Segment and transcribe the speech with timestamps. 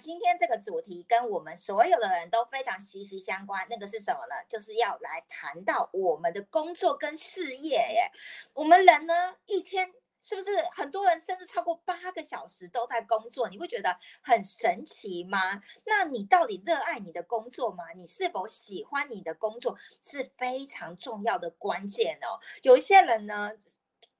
[0.00, 4.34] 今天这个主题跟我们所有的人都非常息息相关，那个是什么呢？
[4.48, 8.10] 就是要来谈到我们的工作跟事业耶。
[8.54, 9.92] 我们人呢，一天
[10.22, 13.48] 是不是很多人甚至超过八个小时都在工作？
[13.50, 15.60] 你会觉得很神奇吗？
[15.84, 17.84] 那你到底热爱你的工作吗？
[17.94, 22.40] 你是否喜欢你的工作是非常重要的关键哦。
[22.62, 23.52] 有一些人呢。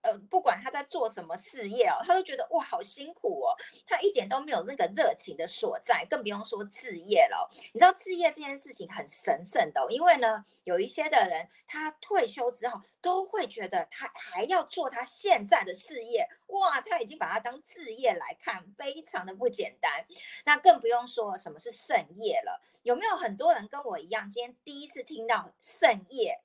[0.02, 3.54] 呃，不管他在做什么事业哦，他都觉得哇，好辛苦哦，
[3.86, 7.50] 他一点都没有那个热情的所在，更不用说置业了。
[7.72, 20.06] 你知道置业这件事情很神圣的，因为呢，有一些的人他退休之后都会觉得他还要做他现在的事业，哇，他已经把它当置业来看，非常的不简单。
[20.44, 22.62] 那更不用说什么是盛业了。
[22.82, 26.40] 有没有很多人跟我一样，今天第一次听到盛业？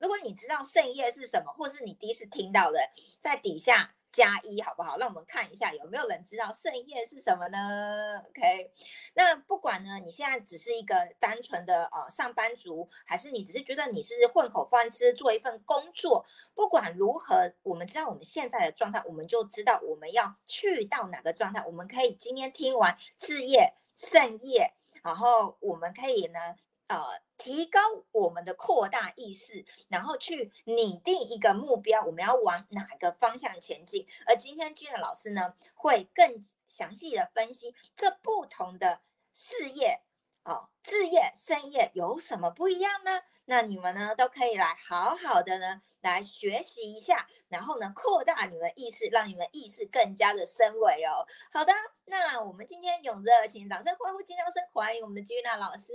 [0.00, 2.78] 如果你知道圣业是什么，或是你第一次听到的，
[3.20, 4.96] 在底下加一好不好？
[4.96, 8.72] 让我们看一下有没有人知道圣业是什么呢？OK，
[9.12, 21.62] 那不管呢，你现在只是一个单纯的呃上班族，还是你只是觉得你是混口饭吃，做一份工作，不管如何，我们知道我们现在的状态，我们就知道我们要去到哪个状态。
[21.66, 24.72] 我们可以今天听完事业圣业，
[25.04, 26.40] 然后我们可以呢。
[26.88, 27.06] 呃，
[27.40, 27.80] 提高
[28.12, 34.06] 我们的扩大意识，然后去拟定一个目标，我们要往哪个方向前进？
[34.26, 36.38] 而今天君乐老师呢，会更
[36.68, 39.00] 详细的分析这不同的
[39.32, 40.02] 事业，
[40.44, 43.22] 哦，置业、生业有什么不一样呢？
[43.50, 51.26] 那你们呢，都可以来好好的呢，来学习一下，然后呢，扩大你们意识，让你们意识更加的深维哦。
[51.52, 51.72] 好的，
[52.04, 55.92] 那我们今天用热情掌声欢呼，尖叫声欢迎我们的吉娜老师，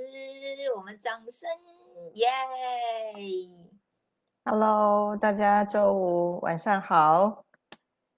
[0.76, 1.50] 我们掌声
[2.16, 2.28] 耶
[4.44, 7.46] ！Hello，大家周五晚上好。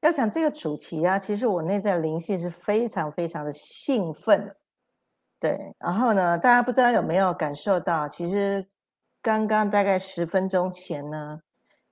[0.02, 4.56] 要讲这个主题啊，其实我内在灵性是非常非常的兴奋，
[5.40, 5.76] 对。
[5.78, 8.68] 然后呢，大家不知道有没有感受到，其实。
[9.22, 11.42] 刚刚大概十分钟前呢，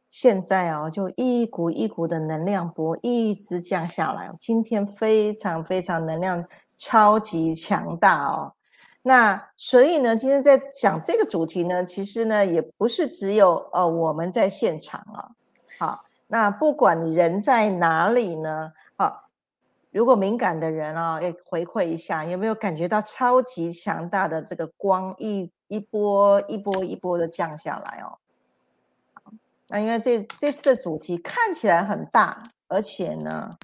[0.09, 4.31] 现在哦，就一股一股的能量波一直降下来。
[4.39, 6.45] 今天非常非常能量
[6.77, 8.53] 超级强大哦。
[9.02, 15.30] 那所以呢，今天在讲这个主题呢，其实呢也不是只有呃我们在现场啊。
[15.77, 19.30] 好，那不管你人在哪里呢，好，
[19.91, 25.52] 如果敏感的人啊，也回馈一下，有没有感觉到超级强大的这个光一？
[25.67, 28.17] 一波一波一波的降下来哦，
[29.67, 33.58] 那因为这这次的主题看起来很大，而且呢，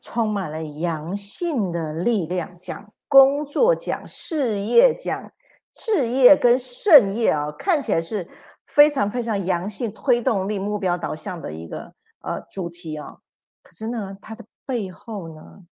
[0.00, 5.32] 充满了阳性的力量，讲工作，讲事业，讲
[5.72, 8.28] 事业跟盛业啊，看起来是
[8.66, 13.18] 非常非常阳性、推动力、目标导向的一个呃主题啊。
[13.62, 15.66] 可是呢，它的背后呢，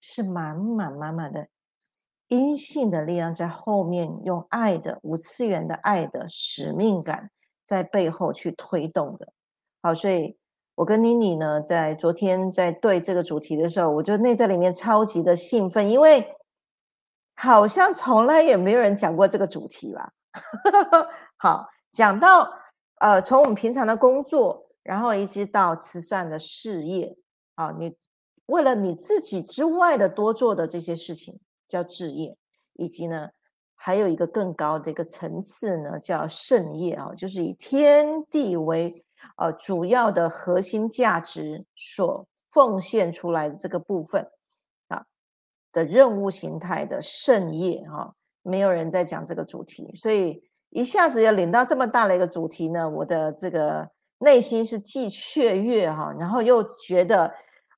[0.00, 1.48] 是满满满满的。
[2.28, 7.30] 阴性的力量在后面，用爱的无次元的爱的使命感
[7.64, 9.32] 在背后去推动的。
[9.82, 10.36] 好，所以
[10.74, 16.26] 我跟妮妮呢，在昨天在对这个主题的时候，我就内在里面超级的兴奋，因为
[17.36, 20.12] 好像从来也没有人讲过这个主题吧。
[21.36, 22.50] 好，讲到
[23.00, 27.14] 呃，从我们平常的工作，然后一直到慈善的事业，
[27.54, 27.94] 啊，你
[28.46, 31.38] 为了你自己之外的多做的这些事情。
[31.74, 32.36] 叫置业，
[32.74, 33.30] 以及呢，
[33.74, 38.92] 还有一个更高的一个层次呢，叫圣业啊，就是以天地为
[39.36, 44.24] 呃主要的核心价值所奉献出来的这个部分
[44.86, 45.04] 啊
[45.72, 50.40] 的任务形态的圣业哈，没有人在讲这个主题，所以
[50.70, 57.34] 一下子要领到这么大的一个主题呢，我的这个内心是既雀跃哈，然后又觉得。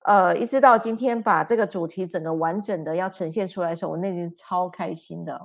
[0.07, 5.45] 呃，一直到今天把这个主题整个完整的要呈现出来的时候，我内心超开心的。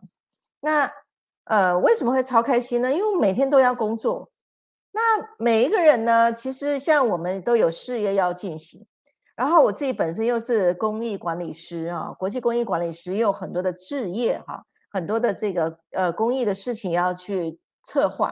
[0.59, 0.87] 那
[1.45, 2.93] 呃，为什么会超开心呢？
[2.93, 4.29] 因为每天都要工作。
[4.91, 5.01] 那
[5.39, 8.85] 每一个人呢，其实像我们都有事业要进行。
[9.35, 18.31] 然后我自己本身又是公益管理师啊，国际公益管理师，又有很多的置业哈，很多的这个呃公益的事情要去策划。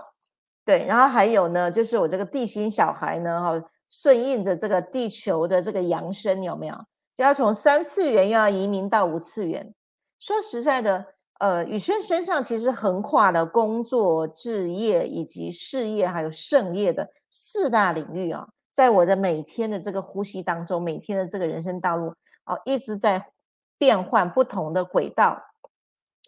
[0.64, 3.70] 对，然后还有呢，就是我这个地心小孩呢哈。
[3.90, 6.76] 顺应着这个地球的这个扬升，有没有？
[7.18, 9.74] 要从三次元又要移民到五次元。
[10.20, 11.06] 说实在的，
[11.40, 18.48] 呃，宇轩身上其实横跨了工作、置业以及事业，还有盛业的四大领域啊。
[18.72, 22.14] 在我的每天的这个呼吸当中，每天的这个人生道路
[22.46, 23.32] 哦，一直在
[23.78, 25.42] 变换不同的轨道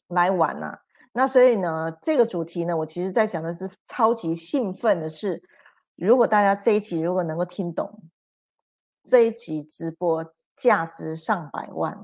[0.08, 0.80] 来玩呐。
[1.13, 5.40] 那所以呢，这个主题呢，我其实在讲的是超级兴奋的是。
[6.07, 7.88] 如果大家这一集如果能够听懂，
[9.03, 12.01] 这一集直播价值上百万，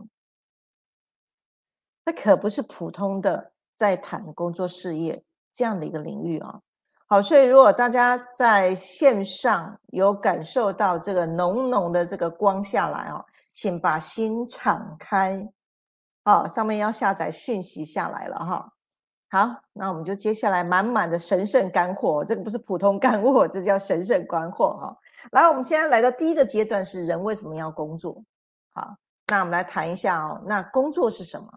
[2.06, 6.62] 那可不是普通的在谈工作事业这样的一个领域啊。
[7.08, 15.44] 好，所以如果大家在线上有感受到这个浓浓的这个光下来哦，请把心敞开。
[16.24, 18.74] 好，上面要下载讯息下来了哈。
[19.30, 24.98] 好，那我们就接下来满满的神圣干货，这个不是普通干货，这叫神圣干货哈。
[25.32, 28.24] 来，我们现在来到第一个阶段是人为什么要工作？
[28.72, 28.96] 好，
[29.28, 31.48] 那我们来谈一下哦，那工作是什么？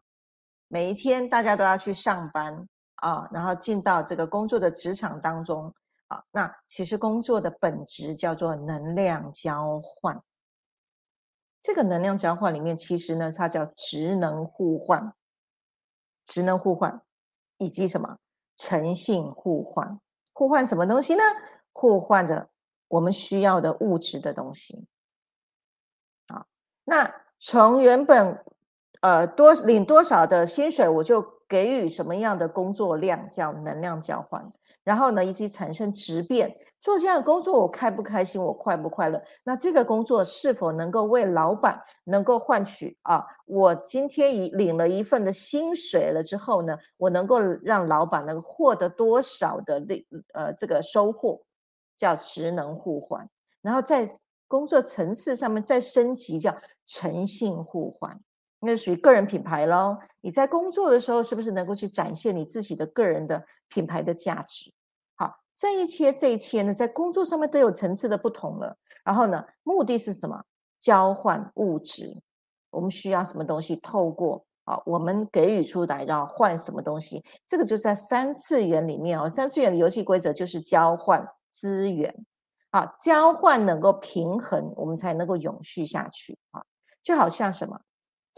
[0.67, 5.73] 每一天大家都要去上班啊，然后进到这个工作的职场当中
[6.09, 6.25] 啊。
[6.33, 10.21] 那其实工作的本质叫做能量交换。
[11.63, 15.13] 这个能量交换里面，其实呢，它叫职能互换，
[16.25, 17.01] 职能互换
[17.61, 18.19] 以及什么
[18.57, 20.01] 诚信互换？
[20.33, 21.23] 互换什么东西呢？
[21.73, 22.49] 互换着
[22.89, 24.89] 我们需要的物质的东西。
[26.27, 26.45] 啊，
[26.85, 28.45] 那从原本。
[29.03, 34.47] 呃，多领多少的薪水，我就给予什么样的工作量，叫能量交换。
[34.83, 39.23] 然后呢，以及产生质变，做这样的工作，我开不开心，我快不快乐？
[39.45, 43.25] 那这个工作是否能够为老板能够换取啊？
[43.45, 51.43] 我今天已领了一份的薪水了之后呢，我能够让老板能获得多少的利呃这个收获，
[51.97, 53.29] 叫职能互换。
[53.61, 54.09] 然后在
[54.49, 56.57] 工作层次上面再升级，叫
[56.87, 58.19] 诚信互换。
[58.61, 59.99] 那属于个人品牌喽。
[60.21, 64.73] 你在工作的时候，是不是能够去展现你自己的个人的品牌的价值？
[65.17, 68.77] 好，这一切这一切呢，在工作上面都有层次的不同了。
[69.03, 70.45] 然后呢，目的是什么？
[70.79, 72.21] 交换物质。
[72.71, 73.75] 我们需要什么东西？
[73.77, 77.25] 透过啊，我们给予出来，然后换什么东西？
[77.47, 79.29] 这个就在三次元里面哦。
[79.29, 82.15] 三次元的游戏规则就是交换资源。
[82.71, 86.63] 好，交换能够平衡，我们才能够永续下去啊。
[87.03, 87.81] 就好像什么？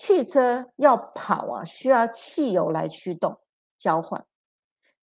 [0.02, 3.38] 汽车要跑啊，需要汽油来驱动
[3.78, 4.26] 交换。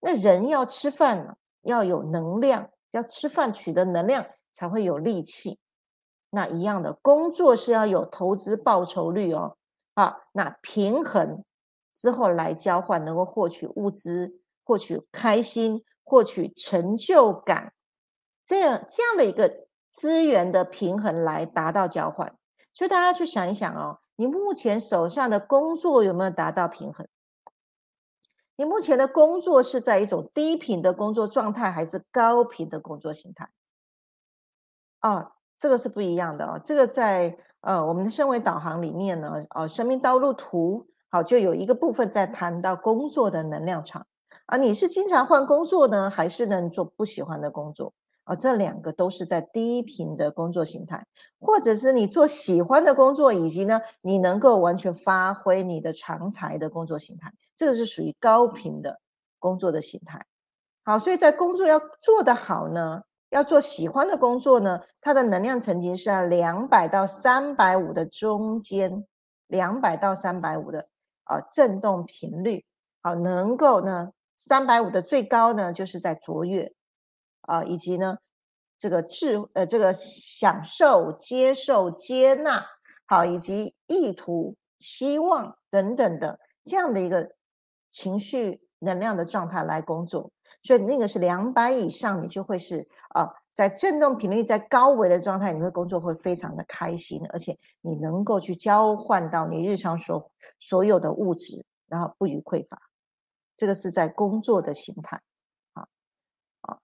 [0.01, 5.57] 那人要吃饭呢，要有能量，要吃饭取得能量才会有力气。
[6.31, 9.55] 那一样的工作是要有投资报酬率哦。
[9.93, 11.45] 啊，那平衡
[11.95, 17.71] 之后来交换，能够获取物资，获取开心，获取成就感，
[18.43, 22.35] 这样这样的一个资源的平衡来达到交换。
[22.73, 23.99] 所以大家去想一想哦。
[24.19, 27.07] 你目前手上的工作有没有达到平衡？
[28.57, 33.49] 你目前的工作是在一种低频的工作状态，还是高频的工作形态？
[34.99, 36.59] 哦，这个是不一样的哦。
[36.61, 44.05] 这个在呃我们的升维导航里面呢，呃，生命道路图好就有一个部分在谈到工作的能量场
[44.47, 44.57] 啊。
[44.57, 47.93] 你是经常换工作呢，还是能做不喜欢的工作？
[48.29, 51.03] 啊，这两个都是在低频的工作形态，
[51.39, 58.99] 或者是你做喜欢的工作，以及呢，你能够完全发挥你的长才的工作形态，这个是属于高频的
[59.39, 60.23] 工作的形态。
[60.83, 69.07] 好，所以在工作要做得好呢，要做喜欢的工作呢，它的能量层级是在两百到三百五的中间，
[69.47, 70.85] 两百到三百五的
[71.23, 72.63] 啊振动频率，
[73.01, 76.71] 好，能够呢三百五的最高呢就是在卓越。
[77.49, 78.15] 啊，以及呢，
[78.77, 82.63] 这个智呃，这个享受、接受、接纳，
[83.07, 87.31] 好，以及意图、希望等等的这样的一个
[87.89, 102.79] 情绪能量的状态来工作，所以那个是两百以上，你就会是啊，在振动频率在高维的状态，你的工作会非常的开心，而且你能够去交换到你日常所所有的物质，然后不予匮乏，
[103.57, 105.19] 这个是在工作的形态。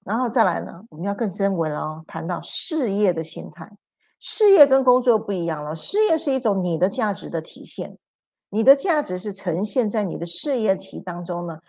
[0.03, 3.71] 然后再来呢，我们要更深为了，谈到事业的心态。
[4.19, 7.97] 事业跟工作不一样了，事业是一种你的价值的体现，
[8.49, 11.59] 你的价值是呈现在你的事业体当中呢，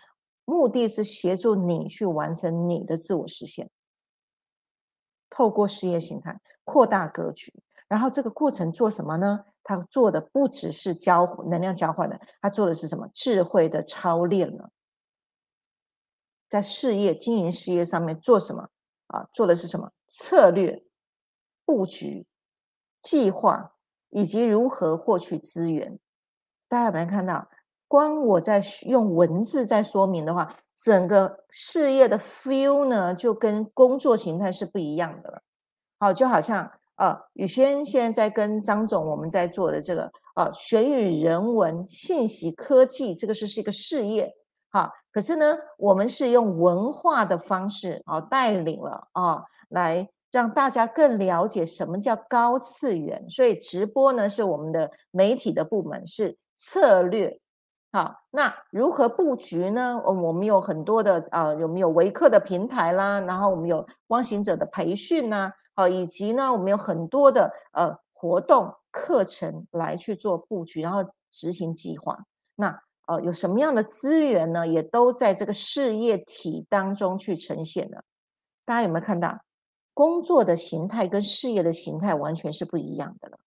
[0.45, 3.69] 目的是协助你去完成你的自我实现。
[5.29, 7.53] 透过事业形态扩大格局，
[7.87, 9.43] 然后这个过程做什么呢？
[9.63, 13.05] 他做的不只是交能量交换的，他做的是什么？
[13.13, 14.69] 智慧的操练了。
[16.49, 18.69] 在事业经营事业上面做什么
[19.07, 19.27] 啊？
[19.33, 20.83] 做的是什么策略、
[21.65, 22.25] 布局、
[23.01, 23.73] 计划，
[24.09, 25.99] 以及如何获取资源？
[26.67, 27.47] 大家有没有看到？
[27.89, 35.41] 光我在用文字在说明的话，整个事业的 feel 呢，就跟工作形态是不一样的了。
[35.97, 44.33] 好，就好像呃，宇轩现在在跟张总我们在做的这个呃，玄宇人文信息科技，这个是是一个事业。
[44.69, 53.29] 好，可是呢，我们是用文化的方式啊，带领了啊，来让大家更了解什么叫高次元。
[53.29, 57.39] 所以直播呢，是我们的媒体的部门，是策略。
[57.93, 59.99] 好，那如何布局呢？
[60.03, 63.21] 我我们有很多的呃，有没有维客的平台啦？
[63.21, 70.99] 然后我们有光行者的培训呐，好，以及呢，我们有很多的呃活动课程来去做布局，然后
[71.31, 72.25] 执行计划。
[72.55, 74.67] 那呃，有什么样的资源呢？
[74.67, 78.03] 也都在这个事业体当中去呈现的。
[78.65, 79.41] 大家有没有看到，
[79.93, 83.39] 工作的形态跟事业的形态完全是不一样的了？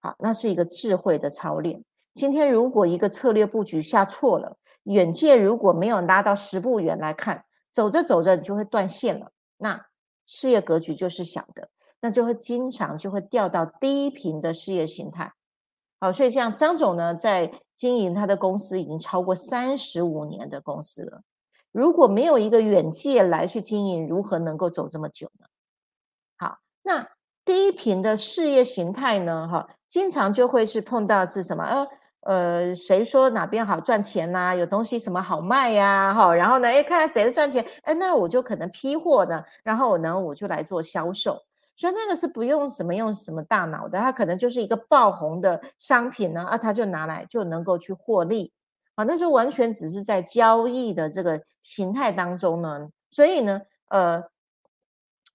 [0.00, 1.84] 好，那是一个智慧的操练。
[2.14, 9.30] 今天如果一个策略布局下错了，远界如果没有拉到十步远来看，走着走着你就会断线了。
[9.58, 9.86] 那
[10.26, 11.68] 事业格局就是小的，
[12.00, 15.30] 那就会经常就会掉到低频的事业形态。
[16.02, 21.22] 好，所以像张总呢，在经营他的公司已经超过三十五年的公司了。
[21.70, 25.46] 如果没有一个远界来去经营，如何能够走这么久呢？
[26.36, 27.06] 好，那
[27.44, 29.46] 低频的事业形态呢？
[29.46, 31.62] 哈，经常就会是碰到是什么？
[31.62, 31.86] 呃。
[32.22, 34.54] 呃，谁说哪边好赚钱呐？
[34.54, 36.12] 有东西什么好卖呀？
[36.14, 41.36] 哈，然后呢，哎，看看谁的赚钱，哎，那我就可能批货呢，然后呢，我就来做销售。
[41.76, 48.52] 所以那个是不用什么用什么大脑的，它可能就是一个爆红的商品呢，啊，他就拿来就能够去获利。
[48.94, 52.90] 啊，那是完全只是在交易的这个形态当中呢。
[53.08, 54.22] 所以呢，呃，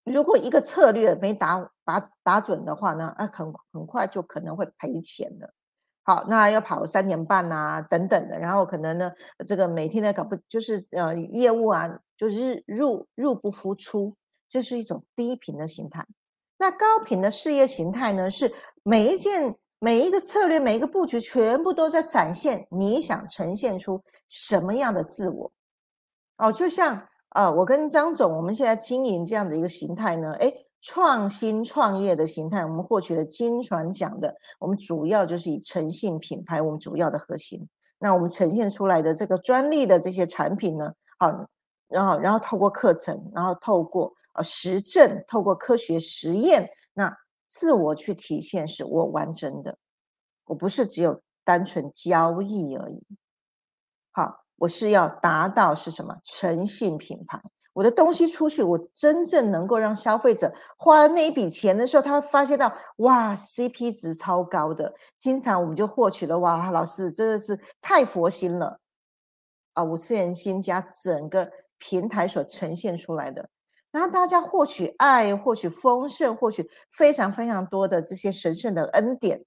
[0.03, 5.51] 如果一个策略没打打打准的话呢，啊，很很快就可能会赔钱的。
[6.03, 9.11] 好，那要跑三年半呐，等等的，然后可能呢，
[9.45, 14.15] 这个每天呢搞不就是呃业务啊，就是入入不敷出，
[14.47, 16.05] 这是一种低频的形态。
[16.57, 18.51] 那高频的事业形态呢，是
[18.83, 25.51] 每一件、每一个策略、每一个布局，全部都在展现你想呈现出什么样的自我。
[26.37, 27.01] 哦，就像
[27.35, 30.53] 呃，我跟张总，我们现在经营这样的一个形态呢，哎。
[30.79, 34.33] 创新创业的形态，我们获取了金传奖的。
[34.59, 37.67] 我们主要就是以诚信品牌，我们主要的核心。
[37.97, 41.49] 那我们呈现出来的这个专利的这些产品呢，好，
[41.89, 47.15] 然后然后透过课程，然后透过呃实证，透过科学实验，那
[47.49, 49.77] 自我去体现是我完整的，
[50.45, 53.05] 我不是只有单纯交易而已。
[54.11, 57.41] 好，我是要达到是什么诚信品牌。
[57.73, 68.79] 我的东西出去，我真正能够让消费者花了那一笔钱的时候，他发现到哇，CP 值超高的，经常我们就获取了哇，老师真的是太佛心了
[69.73, 69.83] 啊！
[69.83, 73.47] 五次元新家整个平台所呈现出来的，
[73.91, 79.43] 然后大家获取爱，获取丰盛，获取非常非常多的这些神圣的恩典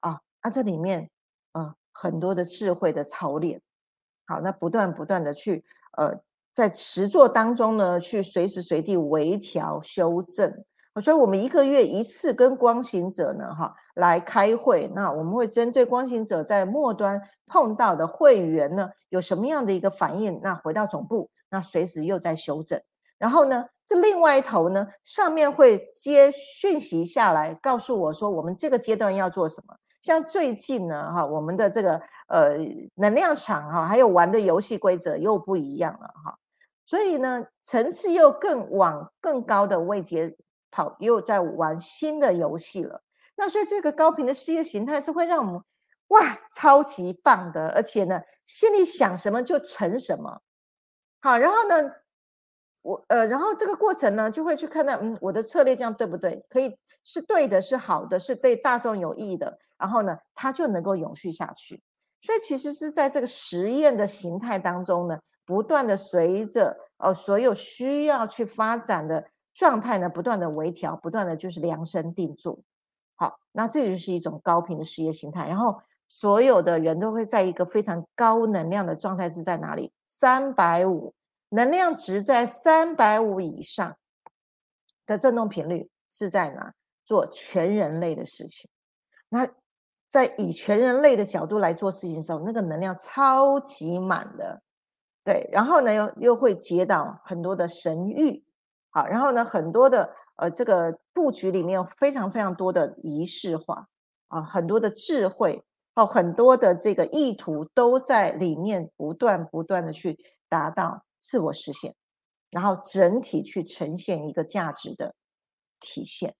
[0.00, 0.20] 啊！
[0.40, 1.10] 啊，这里面
[1.52, 3.60] 啊很多的智慧的操练，
[4.26, 5.64] 好，那不断不断的去
[5.96, 6.20] 呃。
[6.52, 10.52] 在实作当中呢，去随时随地微调修正。
[11.00, 14.90] 所以，我们一个月一次跟光行者呢，哈，来开会。
[14.92, 20.40] 那我们会针对光行者在末端碰到的会员呢，有什么样的一个反应？
[20.42, 22.82] 那回到总部，那随时又在修正。
[23.20, 29.76] 然后呢，这另外一头呢，上面会接讯息下来，告诉我说，我们这个阶段要做什么。
[30.00, 32.56] 像最近呢，哈，我们的这个呃
[32.94, 36.38] 能量场哈，还有玩的游戏规则又不一样了，哈。
[36.86, 40.34] 所以呢，层次又更往更高的位阶
[40.70, 43.02] 跑，又在玩新的游戏了。
[43.36, 45.62] 那所以这个高频的事业形态是会让我们
[46.08, 50.40] 哇，超级棒的，而且呢，心里想什么就成什么。
[51.20, 51.92] 好，然后呢，
[52.82, 56.44] 我呃，然后这个过程呢，就会去看到，嗯，我的策略这样对不对？
[56.48, 59.58] 可以是对的，是好的，是对大众有益的。
[59.78, 61.82] 然后呢，它就能够永续下去。
[62.22, 65.18] 所以其实是在这个实验的形态当中呢。
[65.46, 72.56] 不断的随着呃所有需要去发展的状态呢，不断的微调，不断的就是量身定做。
[73.16, 75.48] 好，那这就是一种高频的事业形态。
[75.48, 79.90] 然后所有的人都会在一个非常高能量的状态是在哪里？
[80.06, 81.12] 三百五，
[81.50, 83.96] 能量值在三百五以上
[85.06, 86.72] 的振动频率是在哪？
[87.04, 88.70] 做全人类的事情。
[89.28, 89.48] 那
[90.08, 94.62] 在以全人类的角度来做事情的时候，那个能量超级满的。
[95.24, 98.42] 对，然后呢，又又会接到很多的神谕，
[98.90, 103.88] 好，然后呢，很多的呃，这个布局里面有非常非常多的仪式化
[104.28, 105.64] 啊，很多的智慧
[105.94, 110.16] 哦，很多的这个意图都在里面不断不断的去
[110.48, 111.94] 达到自我实现，
[112.50, 115.14] 然后整体去呈现一个价值的
[115.78, 116.34] 体现。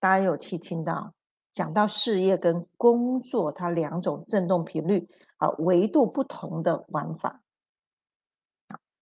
[0.00, 1.14] 大家有听听到
[1.52, 7.42] 讲到事业跟工作，它两种振动频率啊，维度不同的玩法。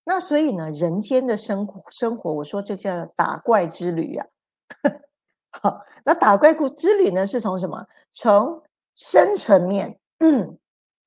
[0.04, 4.26] 那所以呢，人间的生活生活，我说这叫打怪之旅啊。
[5.50, 7.86] 好，那打怪故之旅呢，是从什么？
[8.10, 8.62] 从
[8.94, 10.58] 生存面，嗯，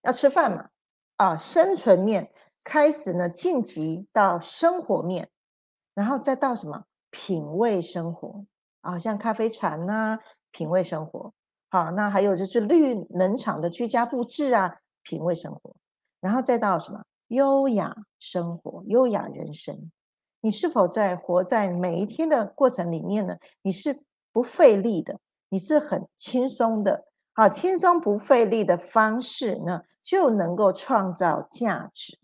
[0.02, 0.70] 要吃饭嘛，
[1.18, 2.32] 啊，生存面
[2.68, 5.30] 开始呢晋级到生活面，
[5.94, 8.46] 然后再到什么品味生活
[8.82, 10.20] 啊，像咖啡禅呐，
[10.52, 11.34] 品味生活。
[11.70, 15.74] 好，那还有就是绿能场的居家布置啊，品味生活，
[16.20, 19.90] 然后再到什么优雅生活、优雅人生。
[20.42, 23.38] 你是否在活在每一天的过程里面呢？
[23.62, 23.98] 你是
[24.34, 27.06] 不费力的，你是很轻松的。
[27.32, 32.20] 好，轻松不费力的方式呢，就能够创造价值。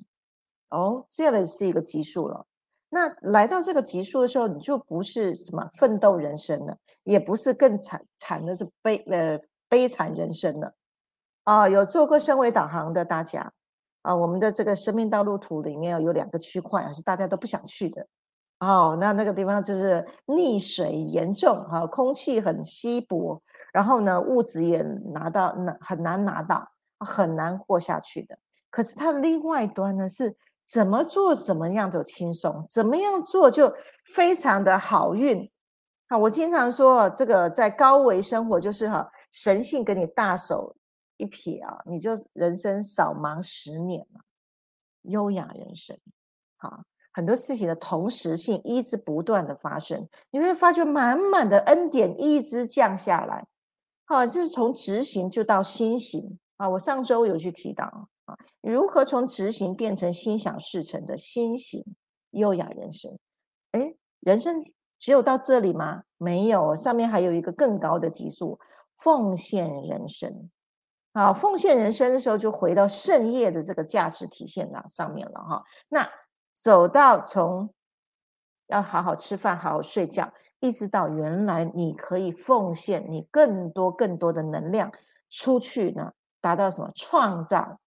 [0.74, 2.48] 哦，这样的是一个级数了。
[2.90, 9.40] 那来到这个级数的时候，你就不是什么奋斗人生了，也不是更惨惨的是悲呃
[9.70, 10.74] 悲惨人生了。
[11.44, 13.54] 啊，有做过升维导航的大家
[14.02, 18.08] 啊，我们的这个生命道路图里面有两个区块是大家都不想去的。
[18.60, 23.40] 哦，那那个地方就是溺水严重哈，空气很稀薄，
[23.72, 24.82] 然后呢物质也
[25.14, 26.68] 拿到难很难拿到，
[27.00, 28.36] 很难活下去的。
[28.72, 30.36] 可是它的另外一端呢是。
[30.66, 33.74] 怎么做怎么样都轻松，怎么样做就
[34.14, 35.50] 非常的好运。
[36.08, 40.76] 啊，我经常说，这个在高维生活就是哈，神性给你大手
[41.18, 44.22] 一撇啊，你就人生少忙十年了，
[45.04, 45.98] 优雅人生。
[46.58, 53.46] 好，很多事情的同时性一直不断的发生，你会发觉满满的恩典一直降下来。
[54.06, 56.70] 好，就是从执行就到心行啊。
[56.70, 58.10] 我上周有去提到。
[58.26, 61.84] 啊，如何从执行变成心想事成的心型
[62.32, 63.18] 优雅人生？
[63.72, 64.64] 哎，人生
[64.98, 66.04] 只有到这里吗？
[66.18, 68.60] 没有，上面还有一个更高的级数——
[68.98, 70.50] 奉献人生。
[71.14, 75.64] 好，奉献人生的时候，就回到圣业的这个价值体现了上面了哈。
[75.90, 76.10] 那
[76.56, 77.74] 走到从
[78.68, 84.92] 要好好吃饭、好好睡觉，一直到原来你可以奉献你更多更多的能量
[85.30, 87.80] 出去呢，达到什么创造？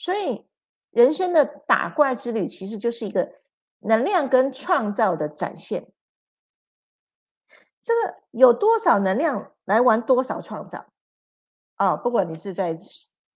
[0.00, 0.46] 所以，
[0.92, 3.30] 人生的打怪之旅其实就是一个
[3.80, 5.92] 能量跟创造的展现。
[7.82, 10.86] 这个有多少能量来玩多少创造
[11.74, 11.94] 啊！
[11.96, 12.74] 不管你是在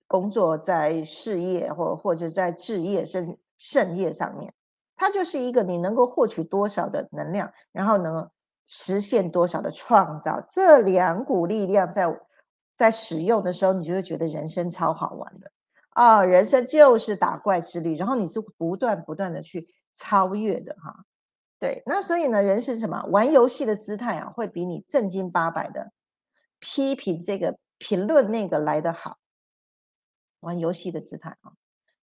[0.06, 4.50] 工作、在事业，或或者在置业、甚盛业上面，
[4.96, 8.30] 它就是一个你能够获取多少的能量，然后能
[8.64, 10.42] 实现多少的创造。
[10.48, 12.20] 这两股力量在
[12.72, 15.50] 在使用的时候，你就会觉得人生超好玩的。
[15.94, 21.04] 啊，人生就是打怪之旅，然后你是不断不断的去超越的哈。
[21.58, 23.02] 对，那所以呢，人是什么？
[23.06, 25.92] 玩游戏的姿态啊，会比你正经八百的
[26.58, 29.18] 批评这个、评论那个来得好。
[30.40, 31.52] 玩游戏的姿态啊，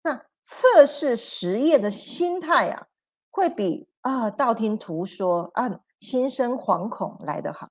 [0.02, 2.86] 那测试实验的心态啊，
[3.28, 7.68] 会比啊道听途说啊心生惶恐来得好。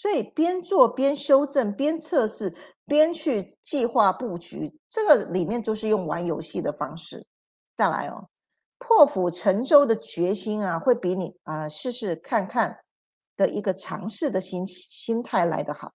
[0.00, 2.54] 所以边做边修正，边测试，
[2.86, 7.26] 边去计划布局，这个里面就是用玩游戏的方式。
[7.76, 8.28] 再来哦，
[8.78, 12.78] 破釜沉舟的决心啊，会比你啊试试看看
[13.36, 15.92] 的一个尝试的心心态来得好。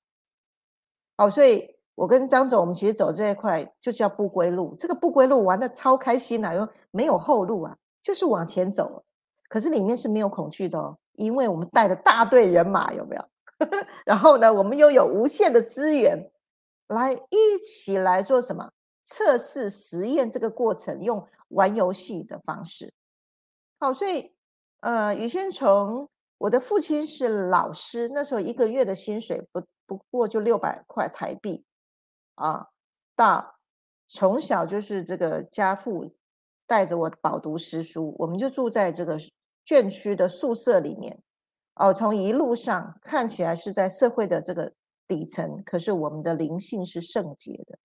[1.15, 4.75] 好，所以我跟张总，我们其实走这一块就叫不归路。
[4.75, 9.01] 这个不归路玩的超开心啊，又没有后路啊，就是往前走。
[9.47, 13.25] 可是里面是没有恐惧的哦，因为我们带了大队人马，有没有？
[14.05, 16.31] 然后呢，我们又有无限的资源，
[16.87, 18.71] 来一起来做什么
[19.03, 22.93] 测试实验这个过程，用玩游戏的方式。
[23.79, 24.33] 好，所以
[24.79, 31.63] 呃，宇先从我的父亲是老师，那时候一个月的薪水不不过就六百块台币
[32.35, 32.69] 啊，
[33.15, 33.55] 到
[34.07, 36.09] 从小就是这个家父
[36.65, 39.19] 带着我饱读诗书，我们就住在这个
[39.65, 41.21] 眷区的宿舍里面。
[41.75, 44.71] 哦，从一路上看起来是在社会的这个
[45.07, 47.79] 底层，可是我们的灵性是圣洁的。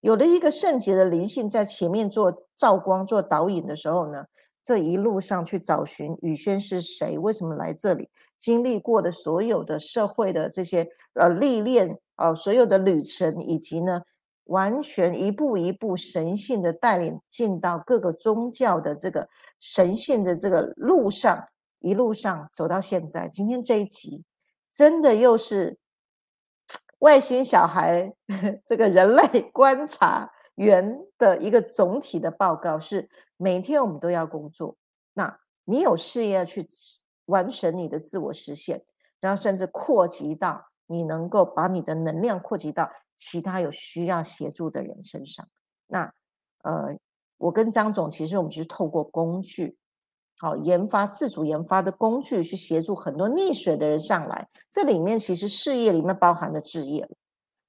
[0.00, 4.24] 有了一个圣洁的灵性在前面做照光、做导引的时候呢，
[4.62, 8.08] 这一路上去找寻宇轩是谁，为什么来这里，
[8.38, 14.02] 经历过的所有的社会的这些呃历练，哦，所有的旅程，以及呢，
[14.44, 21.48] 完全一步一步神性的带领进到各个宗教的这个神性的这个路上。
[21.86, 24.24] 一路上走到现在，今天这一集
[24.68, 25.78] 真的又是
[26.98, 28.12] 外星小孩
[28.66, 34.76] 这个人类 观察员的一个总体的报告，是每天我们都要工作。
[35.14, 36.66] 那你有事业去
[37.26, 38.84] 完成你的自我实现，
[39.20, 45.48] 然后甚至扩及到你能够把你的能量扩及到其他有需要协助的人身上。
[45.86, 46.12] 那
[46.64, 46.98] 呃，
[47.38, 49.78] 我跟张总其实我们就是透过工具。
[50.38, 54.46] 好，研发自主研发的工具去协助很多溺水的人上来。
[54.70, 57.08] 这里面其实事业里面包含的置业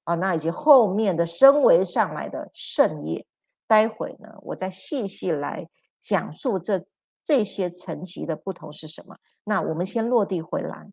[0.04, 3.26] 啊，那以及后面的升维上来的圣业，
[3.66, 5.66] 待会呢，我再细细来
[5.98, 6.84] 讲述这
[7.24, 9.16] 这些层级的不同是什么。
[9.44, 10.90] 那我们先落地回来，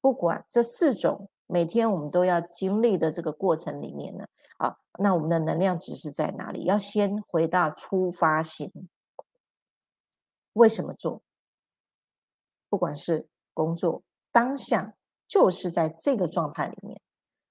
[0.00, 4.24] 不管这四种每天我们都要经历的这个过程里面呢，
[4.56, 6.64] 啊，那我们的能量值是在哪里？
[6.64, 8.72] 要先回到出发心，
[10.54, 11.22] 为什么做？
[12.68, 14.94] 不管是工作当下，
[15.28, 17.00] 就是在这个状态里面。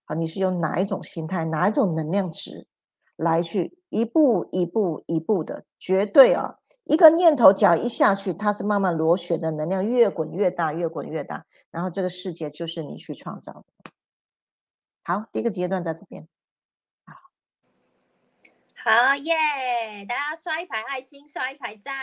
[0.06, 2.68] 好你是用哪一种心态，哪一种能量值
[3.16, 13.66] 来去一步一步一步的，绝对啊，一个念头脚一下去，它是慢慢螺旋的能量，越滚越大，越滚越大，然后这个世界就是你去创造的。
[15.04, 16.28] 好，第一个阶段在这边。
[18.84, 19.36] 好耶！
[20.10, 21.94] 大家刷一排爱心，刷一排赞，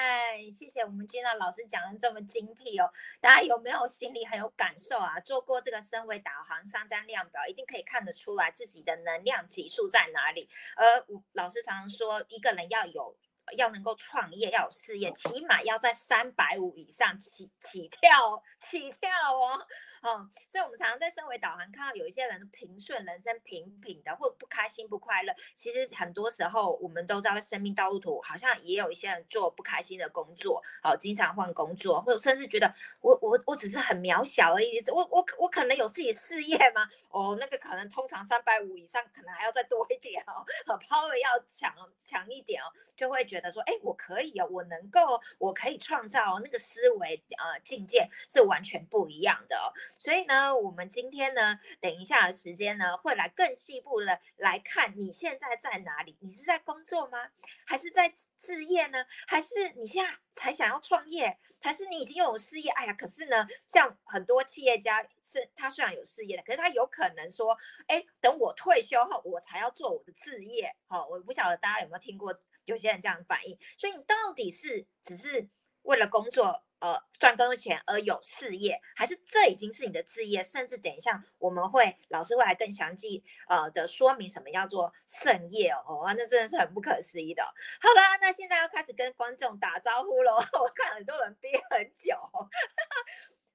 [0.53, 2.89] 谢谢我们君娜老师讲的这么精辟哦。
[3.21, 5.19] 大家有没有心里很有感受啊？
[5.19, 10.49] 做过这个身维导航商占量表，一定可以看得出来自己的能量级数在哪里。
[10.77, 13.17] 而我老师常常说，一个人要有。
[13.53, 19.67] 要能够创业，要有事业，起码要在三百五以上起起跳起跳哦，
[20.03, 36.89] 嗯，所以我们常常在身为导航看到有一些人平顺人生平平的，或不开心不快乐，其实很多时候我们都知道，生命道路图好像也有一些人做不开心的工作，好，经常换工作，或者甚至觉得我我我只是很渺小而已，我我我可能有自己事业吗？
[37.11, 40.45] 哦，那个可能通常三百五以上，可能还要再多一点哦，
[40.79, 49.71] power 要强强一点哦，就会觉觉得说，哎，我可以哦，我能够，我可以创造那个思维呃境界是完全不一样的哦。
[49.99, 57.31] 所以呢，我们今天呢，等一下时间呢，会来更细部的来看你现在在哪里，你是在工作吗？
[57.65, 59.05] 还是在置业呢？
[59.27, 61.39] 还是你现在才想要创业？
[61.61, 62.71] 还是你已经有事业？
[62.71, 70.75] 哎呀，可是呢，像很多企业家是，他虽然有事业的，可是他有可能说，哎，等我退休后，我才要做我的置业。
[70.87, 72.33] 好，我不晓得大家有没有听过
[72.65, 73.59] 有些人这样反应。
[73.77, 75.49] 所以你到底是只是
[75.83, 76.65] 为了工作？
[76.81, 80.45] 呃，赚更多钱而有事业，还是这已经是你的事业？
[80.45, 87.43] 甚至等一下我们会老师会来更详细呃的说明什么叫做盛业哦，那真的是很不可思议的。
[87.43, 90.37] 好了，那现在要开始跟观众打招呼喽。
[90.61, 92.15] 我看很多人憋很久。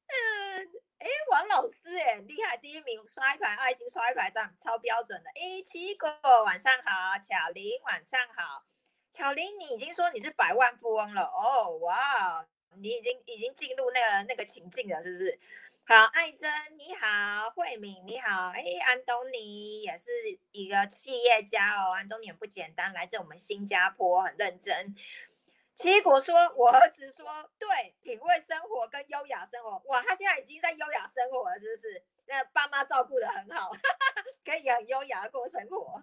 [0.05, 5.29] 嗯，哎，王老师哎，厉害，第一名，刷一排爱心，刷一排赞，超标准的。
[5.29, 6.09] 哎，七果
[6.43, 8.65] 晚上好，巧玲晚上好，
[9.13, 12.47] 巧玲你已经说你是百万富翁了哦，哇。
[12.77, 15.39] 你已经已经进入那个那个情境了，是不是？
[15.85, 20.11] 好，艾珍你好，慧敏你好，哎，安东尼也是
[20.51, 24.95] 一个企业家哦，安东尼很不简单，来自我们新加坡，很认真。
[25.75, 32.03] 奇果说，我儿子说，对，品味生活跟优雅生活，哇，他现在已经在优雅生活了，是不是？
[32.27, 33.69] 那爸妈照顾的很好，
[34.45, 36.01] 可以很优雅过生活。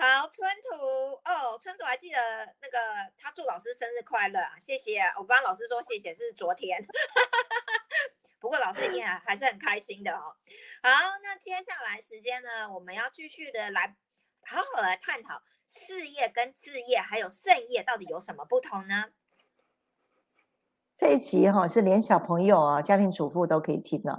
[0.00, 2.16] 好，春图哦，春图还记得
[2.62, 2.78] 那个
[3.18, 6.82] 他祝老师生日快乐啊，谢谢，我帮老师说谢谢，是昨天，
[8.40, 10.32] 不过老师你还还是很开心的哦。
[10.82, 10.88] 好，
[11.22, 13.94] 那接下来时间呢，我们要继续的来
[14.46, 19.10] 好好来探讨事业跟置业还有盛业到底有什么不同呢？
[20.96, 24.18] 这一集哈是连小朋友啊、家庭主妇都可以听的，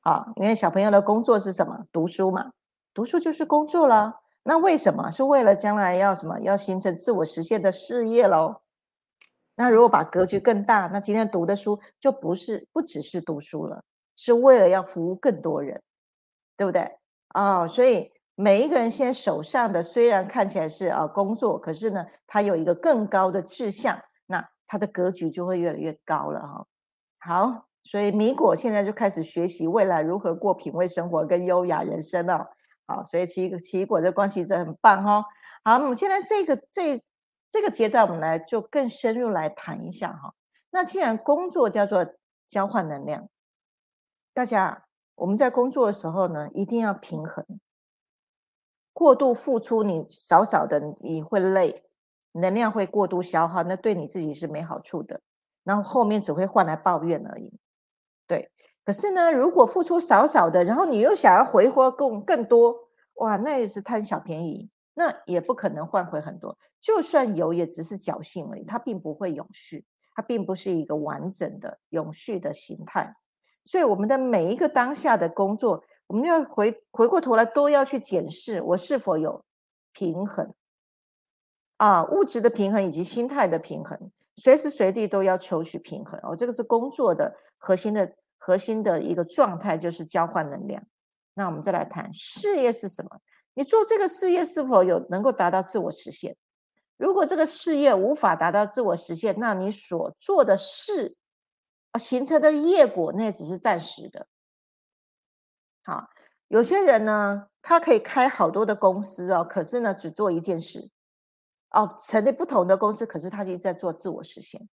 [0.00, 1.86] 啊，因为小朋友的工作是什么？
[1.90, 2.52] 读书嘛，
[2.92, 4.18] 读书就是工作了。
[4.44, 6.40] 那为什么是为了将来要什么？
[6.40, 8.62] 要形成自我实现的事业喽？
[9.54, 13.84] 那如果把格局更大，那今天读的书就不是不只是读书了，
[14.16, 15.80] 是为了要服务更多人，
[16.56, 16.90] 对不对？
[17.34, 26.66] 哦，所以每一个人现在手上的虽然看起来是啊工作，可是呢，他有一个更高的志向，那他的格局就会越来越高了哈。
[27.20, 32.48] 好，所以米果现在就开始学习未来如何过品味生活跟优雅人生了。
[32.92, 35.24] 好，所以奇奇异果这关系真很棒哈。
[35.64, 37.02] 好，我们现在这个这
[37.48, 40.34] 这个阶段，我们来就更深入来谈一下哈。
[40.70, 42.06] 那既然工作叫做
[42.46, 43.28] 交换能量，
[44.34, 47.46] 大家我们在工作的时候呢，一定要平衡。
[48.92, 51.82] 过度付出，你少少的你会累，
[52.32, 55.22] 能量会过度消耗，那对你自己是没好处的。
[55.64, 57.58] 然后后面只会换来抱怨而已。
[58.84, 62.76] 可是呢，如果付出少少的，然后你又想要回获更更多，
[63.14, 66.58] 哇，那也是贪小便宜，那也不可能换回很多。
[66.80, 69.84] 就算有，也只是侥幸而已，它并不会永续，
[70.16, 73.14] 它并不是一个完整的永续的形态。
[73.64, 79.44] 所以，我们的每一个当下的工作，我们要回回过头来，都要去检视我是否有
[79.92, 80.52] 平衡
[81.76, 86.34] 啊，物质的平衡以及心态的平衡，随时随地都要求取平衡哦。
[86.34, 88.12] 这个是工作的核心的。
[88.44, 90.84] 核心的一个状态就是交换能量。
[91.34, 93.20] 那我们再来谈事业是什么？
[93.54, 96.36] 你做这个事业是否有能够达到自我实现？
[96.96, 101.14] 如果这个事业无法达到自我实现，那你所做的事
[101.92, 104.26] 啊形成的业果，那也只是暂时的。
[105.84, 106.08] 好，
[106.48, 110.90] 有些人呢，他可以开好多的公司哦，可是呢，只做一件事
[111.70, 114.68] 哦，成立不同的公司，可是他就在做自我实现。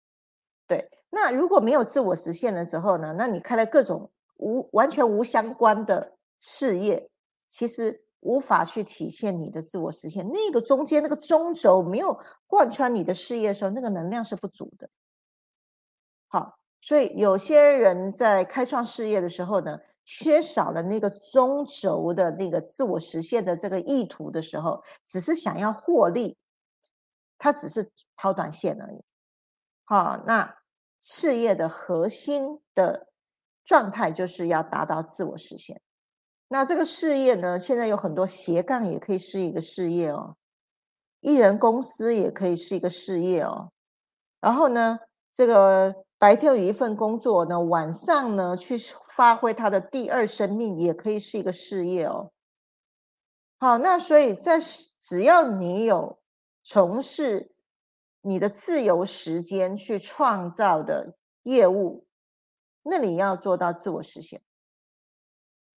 [0.70, 7.10] 对，那如果没有自我实现的时候呢，那你开了各种无完全无相关的事业，
[7.50, 8.06] 其实。
[8.22, 14.90] 无法去体现你的自我实现，那个中间那个中轴没有贯穿你的事业的时候，那个能量是不足的。
[16.28, 26.38] 好，所以有些人在开创事业的时候呢，缺少了那个中轴的那个自我实现的这个意图的时候，只是想要获利，
[27.38, 29.02] 他只是抛短线而已。
[29.86, 30.58] 好，那
[31.00, 33.08] 事业的核心的
[33.64, 35.82] 状态就是要达到自我实现。
[36.48, 37.60] 那这个事业呢？
[37.60, 40.36] 现在有很多斜杠也可以是一个事业哦，
[41.20, 43.72] 艺人公司也可以是一个事业哦。
[44.42, 45.00] 然后呢，
[45.32, 48.76] 这个白天有一份工作呢，晚上呢去
[49.16, 52.32] 发挥他的第二生命，也可以是一个事业哦。
[53.60, 54.60] 好，那所以在
[54.98, 56.18] 只要你有
[56.64, 57.52] 从事
[58.30, 62.06] 你的自由时间去创造的业务，
[62.84, 64.40] 那你要做到自我实现。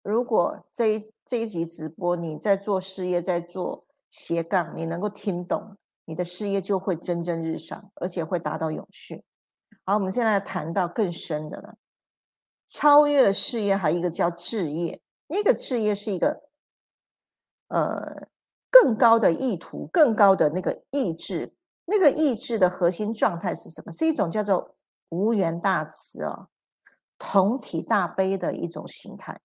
[0.03, 9.23] 如果这一这一集直播你在做事业，在做斜杠，你能够听懂，你的事业就会蒸蒸日上，而且会达到永续。
[9.85, 11.77] 好，我们现在谈到更深的了，
[12.67, 14.99] 超越了事业，还有一个叫置业。
[15.27, 16.49] 那个置业是一个
[17.69, 18.27] 呃
[18.69, 21.53] 更高的意图，更高的那个意志。
[21.91, 23.91] 那个意志的核心状态是什么？
[23.91, 24.73] 是一种叫做
[25.09, 26.47] 无缘大慈哦，
[27.19, 29.37] 同体大悲的一种形态。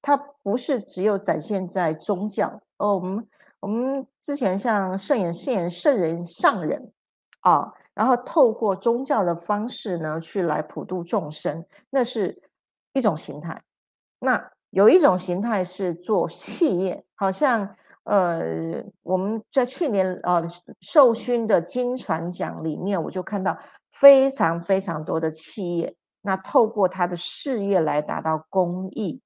[0.00, 3.28] 它不是只有展现在宗教哦，我们
[3.60, 6.90] 我们之前像圣人、圣人、圣人上人
[7.40, 12.42] 啊，然后透过宗教的方式呢，去来普度众生，那是
[12.94, 13.62] 一种形态。
[14.20, 20.42] 那有一种形态是做企业，好像呃，我们在去年呃
[20.80, 23.58] 受勋的金船奖里面，我就看到
[23.92, 29.20] 非常非常多的企业，那透过他的事业来达到公益。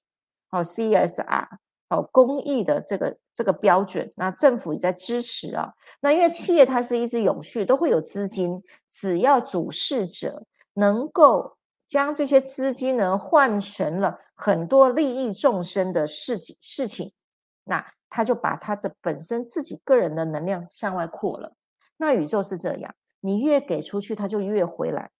[0.50, 1.46] 哦，CSR，
[1.90, 5.74] 哦，公益的这个这个标准，那政府也在支持啊。
[6.00, 17.12] 那因为企业它是一直永续，都会有资金，只要主事者能够将这些资金呢换成了很多利益众生的事情事情，
[17.64, 21.54] 那他就把他的本身自己个人的能量向外扩了。
[21.96, 25.10] 那宇宙是这样，你越给出去，它就越回来。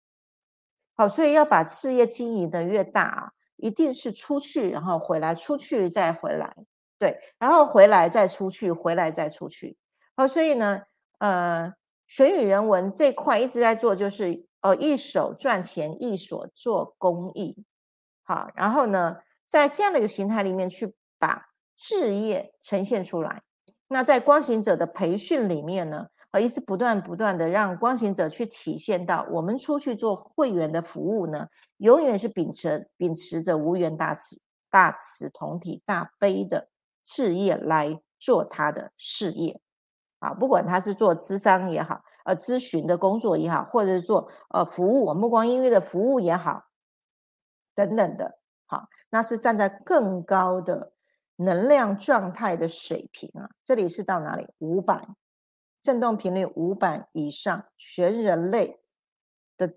[0.94, 3.32] 好，所以要把事业经营的越大啊。
[3.60, 6.54] 一定是出去，然后回来，出去再回来，
[6.96, 9.76] 对，然后回来再出去，回来再出去。
[10.16, 10.82] 好，所以呢，
[11.18, 11.74] 呃，
[12.06, 17.64] 学语人文这块一直在做，就是呃，一手赚钱，一手做公益。
[18.22, 21.47] 好，然后呢，在这样的一个形态里面去把
[21.78, 23.44] 事业呈现出来。
[23.86, 26.08] 那在光行者的培训里面呢？
[26.30, 34.38] 而一直不断不断的让光行者去体现到，我们出去做会员的服务呢，永远是秉持秉持着无缘大慈、
[34.68, 36.68] 大慈同体、大悲的
[37.02, 39.58] 事业来做他的事业，
[40.18, 46.64] 啊，不管他是做咨商也好，呃，咨询的工作也好，或者是做呃服务，目光音乐的服务也好，
[47.74, 50.92] 等等的，好，那是站在更高的
[51.40, 54.46] 能量状态的水平啊，这里是到哪里？
[54.58, 55.08] 五百。
[55.80, 58.80] 振动频率五百以上，全人类
[59.56, 59.72] 的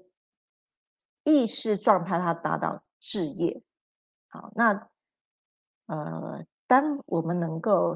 [1.24, 3.62] 意识状态，它达到置业。
[4.28, 4.90] 好，那
[5.86, 7.96] 呃，当我们能够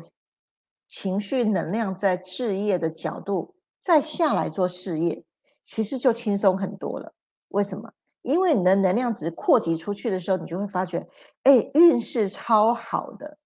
[0.86, 5.26] 情绪能量在置业的角度再下来做事业，
[5.64, 7.12] 其实就轻松很多了。
[7.48, 7.92] 为什么？
[8.22, 11.04] 因为你的能量值扩及出去的时候，你就会发觉，
[11.42, 13.40] 哎，运势超好的，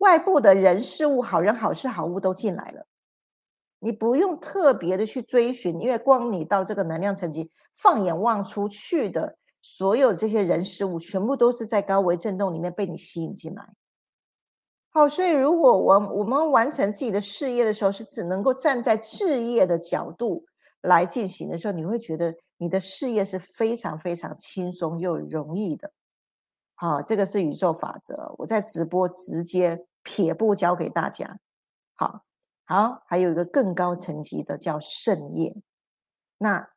[0.00, 2.86] 外部的人事物、好人好事好物都进来了。
[3.78, 13.74] 你不用特别的去追寻，因为光你到这个能量层级，放眼望出去的所有这些人事物，全部都是在高维振动里面被你吸引进来。
[14.90, 20.44] 好，所以如果我我们完成自己的事业的时候，是只能够站在置业的角度
[20.82, 25.92] 来进行的时候，你会觉得你的事业是非常非常轻松又容易的。
[26.74, 31.38] 好，这个是宇宙法则，我在直播直接撇步教给大家。
[31.94, 32.24] 好。
[32.64, 35.60] 好，还有一个更高层级的叫圣业。
[36.38, 36.70] 那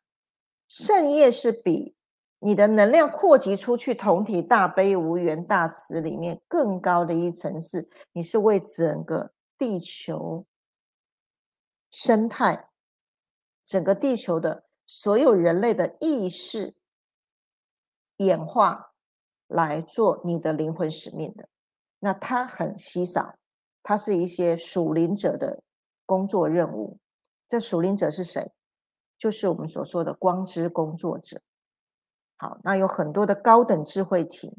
[0.68, 1.96] 圣业是比
[2.40, 7.88] 你的能量扩及出去，同体大悲无缘大慈里面更高的一层次。
[8.12, 10.48] 你是为整个地球
[11.92, 12.70] 生态，
[13.64, 16.74] 整个地球的所有人类的意识
[18.18, 18.94] 演化
[19.46, 21.48] 来做你的灵魂使命的。
[22.04, 23.34] 那它很稀少，
[23.82, 25.63] 它是一些属灵者的
[26.06, 27.00] 工作任务。
[27.48, 28.52] 这属灵者是谁？
[29.18, 31.39] 就是我们所说的光之工作者。
[32.36, 34.54] 好，那有很多的高等智慧体，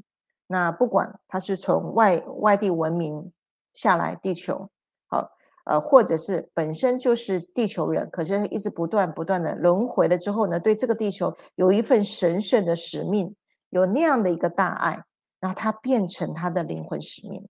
[0.47, 3.31] 那不管他是从外外地文明
[3.75, 4.71] 下来地球，
[5.09, 5.31] 好，
[5.67, 13.37] 呃，或者是本身就是地球人，可是一直不断不断的轮回了之后呢，对这个地球有一份神圣的使命，
[13.69, 15.05] 有那样的一个大爱，
[15.45, 17.47] 那他变成他的灵魂使命。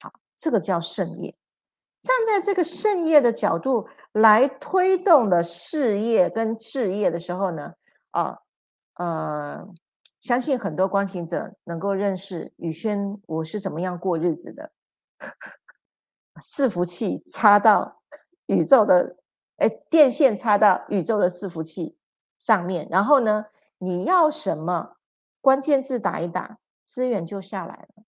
[0.00, 1.36] 好，这个叫圣业。
[2.00, 7.74] 站在这个圣业的角度来推动的事业跟置业的时候呢，
[8.12, 8.38] 啊。
[8.94, 9.68] 呃，
[10.20, 14.72] 相信很多观行者能够认识宇轩，我是怎么样过日子的。
[16.40, 18.00] 伺服器插到
[18.46, 19.16] 宇宙的，
[19.56, 21.98] 哎，电线插到宇宙的伺服器
[22.38, 23.44] 上面，然后呢，
[23.78, 24.96] 你要什么
[25.40, 28.04] 关键字打一打，资源就下来了。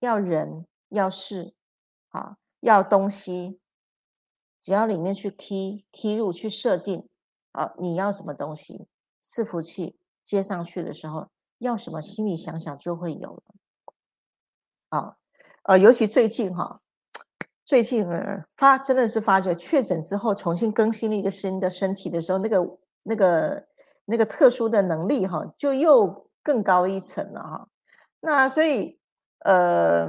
[0.00, 1.54] 要人，要事，
[2.10, 3.60] 啊，要东西，
[4.60, 7.08] 只要里面去 key key 入去设定，
[7.52, 8.86] 啊，你要什么东西？
[9.22, 13.42] 伺服器接上去的时候，要什么心里想想就会有了。
[14.90, 15.16] 啊，
[15.64, 16.80] 呃，尤其最近哈，
[17.64, 18.06] 最近
[18.56, 23.68] 发真的是发觉确诊之后，重新更新了一个新的身体的时候，那个那个
[24.04, 27.68] 那个特殊的能力哈，就又更高一层了哈。
[28.20, 28.96] 那所以
[29.40, 30.06] 呃，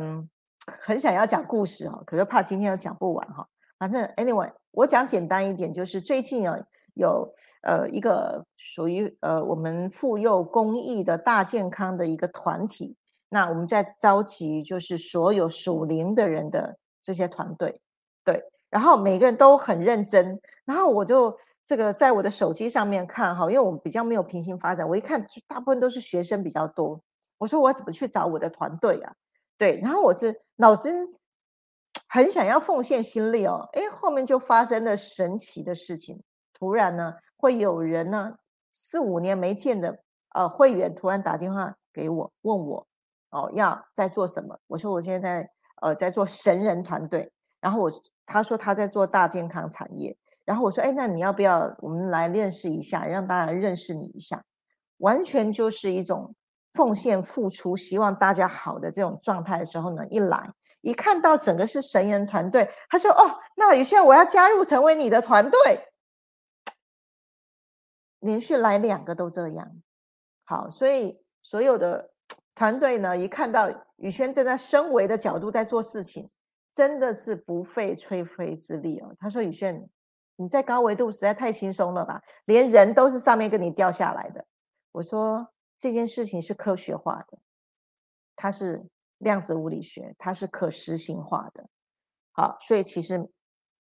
[0.65, 3.47] 很想要讲故事哈，可是怕今天又讲不完哈。
[3.79, 6.57] 反正 anyway，我讲简单一点，就是最近啊。
[6.99, 12.95] 有呃一个属于呃我们妇幼公益的大健康的一个团体，
[13.29, 17.79] 那我们在召集就是所有属灵的人的这些团队，
[18.25, 26.97] 对，然后每个人都很认真，然后我就这个在我的手机上面看哈，因为我们比较没有平行发展，我一看就大部分都是学生比较多，
[27.37, 29.13] 我说我怎么去找我的团队啊？
[29.57, 30.89] 对，然后我是脑子
[32.07, 36.23] 很想要奉献心力哦，哎，后面就发生了神奇的事情。
[36.53, 38.37] 突然呢，会有人呢，
[38.71, 39.99] 四五年没见的
[40.35, 42.87] 呃会员突然打电话给我，问我
[43.31, 44.57] 哦要在做什么？
[44.67, 45.49] 我说我现在
[45.81, 47.91] 呃在做神人团队，然后我
[48.25, 50.15] 他说他在做大健康产业，
[50.47, 54.41] 然后我说哎那你要不要我们来认识一下，让大家认识你一下？
[54.99, 56.33] 完全就是一种
[56.71, 65.59] 奉献付出，希望大家好的这种状态的时候呢，一来一看到整个是神人团队，他说哦那有些我要加入成为你的团队。
[68.21, 69.71] 连续来两个都这样，
[70.43, 72.09] 好，所以所有的
[72.55, 76.27] 团队呢，一看到宇轩站在升维的角度在做事情，
[76.73, 79.15] 真的是不费吹灰之力哦。
[79.19, 79.87] 他说：“宇轩，
[80.37, 84.45] 你在高维度实在太轻松了吧，连人都是上面跟你掉下来的。”
[84.93, 87.37] 我说：“这件事情是科学化的，
[88.35, 91.67] 它是量子物理学，它是可实行化的。
[92.31, 93.29] 好，所以其实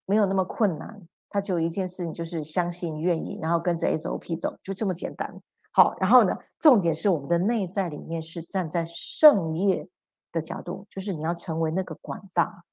[0.05, 5.41] 没有那么困难。”他就一件事情，就是相信、愿意，然后跟着 SOP 走，就这么简单。
[5.71, 9.85] 好，然后呢，重点是我们的内在里面是站在圣业
[10.31, 12.63] 的角度，就是你要成为那个管道。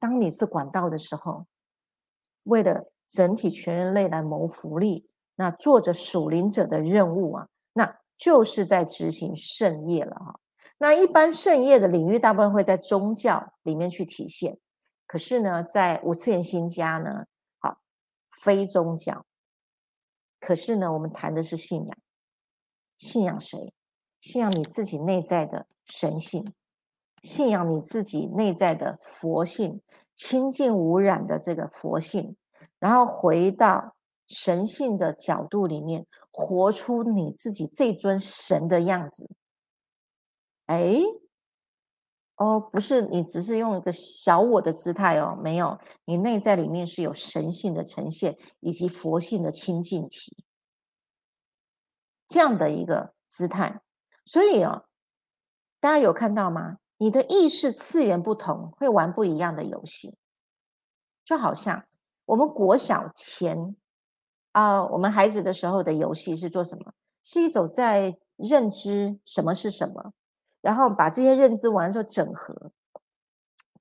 [0.00, 1.46] 当你是管道的时候，
[2.42, 5.04] 为了整体全人类来谋福利，
[5.36, 10.40] 那做着属灵者的任务啊，那就是在执行圣业了哈。
[10.78, 14.58] 那一般圣业的领域，大部分会在宗教里面去体现。
[15.06, 17.26] 可是呢，在五次元新家呢？
[17.58, 17.78] 好
[18.42, 19.24] 非宗教，
[20.40, 21.98] 可是呢，我们谈的是信仰。
[22.96, 23.72] 信仰谁？
[24.20, 26.54] 信仰你自己内在的神性，
[27.22, 29.80] 信仰你自己内在的佛性，
[30.14, 32.36] 清净无染的这个佛性，
[32.84, 39.30] 然后回到神性的角度里面，活出你自己这尊神的样子。
[40.66, 41.00] 哎。
[42.36, 50.44] 哦，不是，你只是用一个小我的姿态哦，没有，你内在里面是有神性的呈现，以及佛性的清净体，
[52.26, 53.80] 这样的一个姿态。
[54.24, 54.84] 所以哦，
[55.78, 56.78] 大家有看到吗？
[56.98, 60.18] 你的意识次元不同，会玩不一样的游戏，
[61.24, 61.86] 就好像
[62.26, 63.76] 我们国小前
[64.52, 66.92] 啊，我们孩子的时候的游戏是做什么？
[67.22, 70.12] 是一种在认知什么是什么。
[70.60, 72.72] 然后把这些认知完之后整合，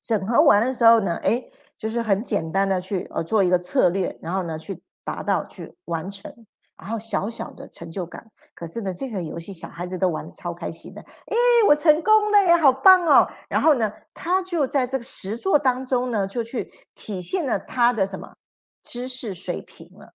[0.02, 6.46] 整合完的时候呢，哎，就是很简单的去呃做一个策略，然后呢去达到去完成。
[6.78, 8.26] 然后小小的成就感。
[8.56, 11.36] 可是呢，这个游戏小孩子都玩的超开心的，哎，
[11.68, 13.30] 我成功了呀，好棒哦！
[13.50, 18.36] 然后呢，他就在这个实作当中呢，就去体现了他的什么
[18.84, 20.14] 知识水平了。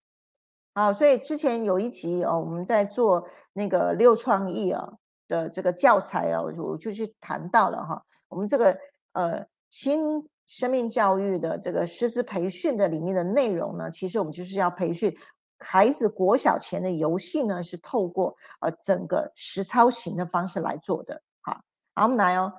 [0.75, 4.89] 好，所以之前有一集哦，我们在做那个六创意啊
[5.27, 8.79] 的这个教材啊，我我就去谈到了哈，我们这个
[9.15, 15.13] 呃新生命教育的这个师资培训的里面的内容呢，其实我们就是要培训
[15.59, 21.23] 孩子国小前的游戏呢，是透过呃整个实操型的方式来做的。
[21.41, 21.61] 好，
[21.95, 22.53] 好，我们来哦，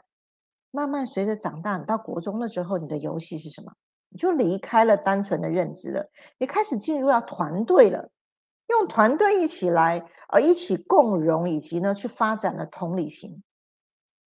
[0.72, 3.72] 慢慢随着长大，你到国中的时候，你的游戏是什么？
[4.10, 8.10] 你就离开了单纯的认知了，你开始进入到团队了，
[8.68, 13.44] 用团队一起来，呃，一起共荣，以及呢，去发展了同理心。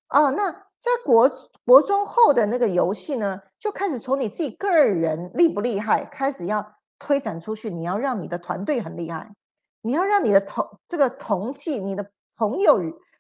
[0.10, 1.30] 哦，那在国
[1.66, 7.70] 国中后的那个游戏呢，就开始从你自己个人厉不厉害，开始要推展出去。
[7.70, 9.34] 你要让你的团队很厉害，
[9.82, 12.80] 你要让你的同这个同济，你的朋友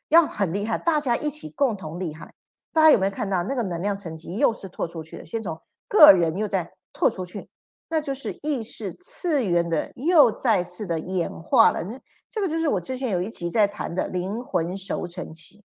[0.10, 2.34] 要很厉害，大家一起共同厉害。
[2.74, 5.26] 大家有没有看到那个能量层级又是拓出去了？
[5.26, 5.62] 先从。
[5.88, 7.48] 个人又在拓出去，
[7.90, 11.84] 那就是意识次元的又再次的演化了。
[11.84, 15.64] 那这个就是我之前有一集在谈的灵魂熟成期，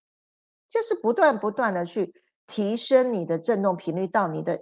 [0.68, 2.12] 就是不断不断的去
[2.46, 4.60] 提升你的振动频率到你的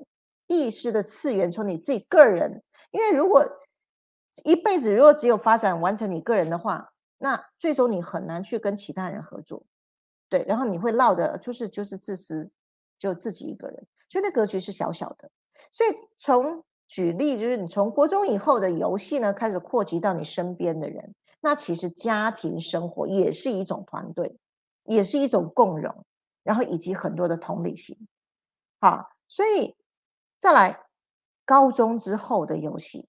[0.48, 2.62] 意识的次元，从你自己个人。
[2.90, 3.46] 因为如果
[4.44, 9.64] 一辈子如果只有发展完成你个人的话，那最终你很难去跟其他人合作，
[10.28, 12.50] 对，然后你会落的就是就是自私，
[12.98, 15.30] 就自己一个人，所以那格局是小小的。
[15.70, 24.38] 所以从举例，就是你从国中以后的游戏呢，开始扩及到你身边的人，那其实家庭生活也是一种团队，
[24.84, 26.06] 也是一种共融，
[26.44, 27.98] 然后以及很多的同理心。
[28.80, 29.76] 好，所以
[30.38, 30.80] 再来
[31.44, 33.08] 高中之后的游戏，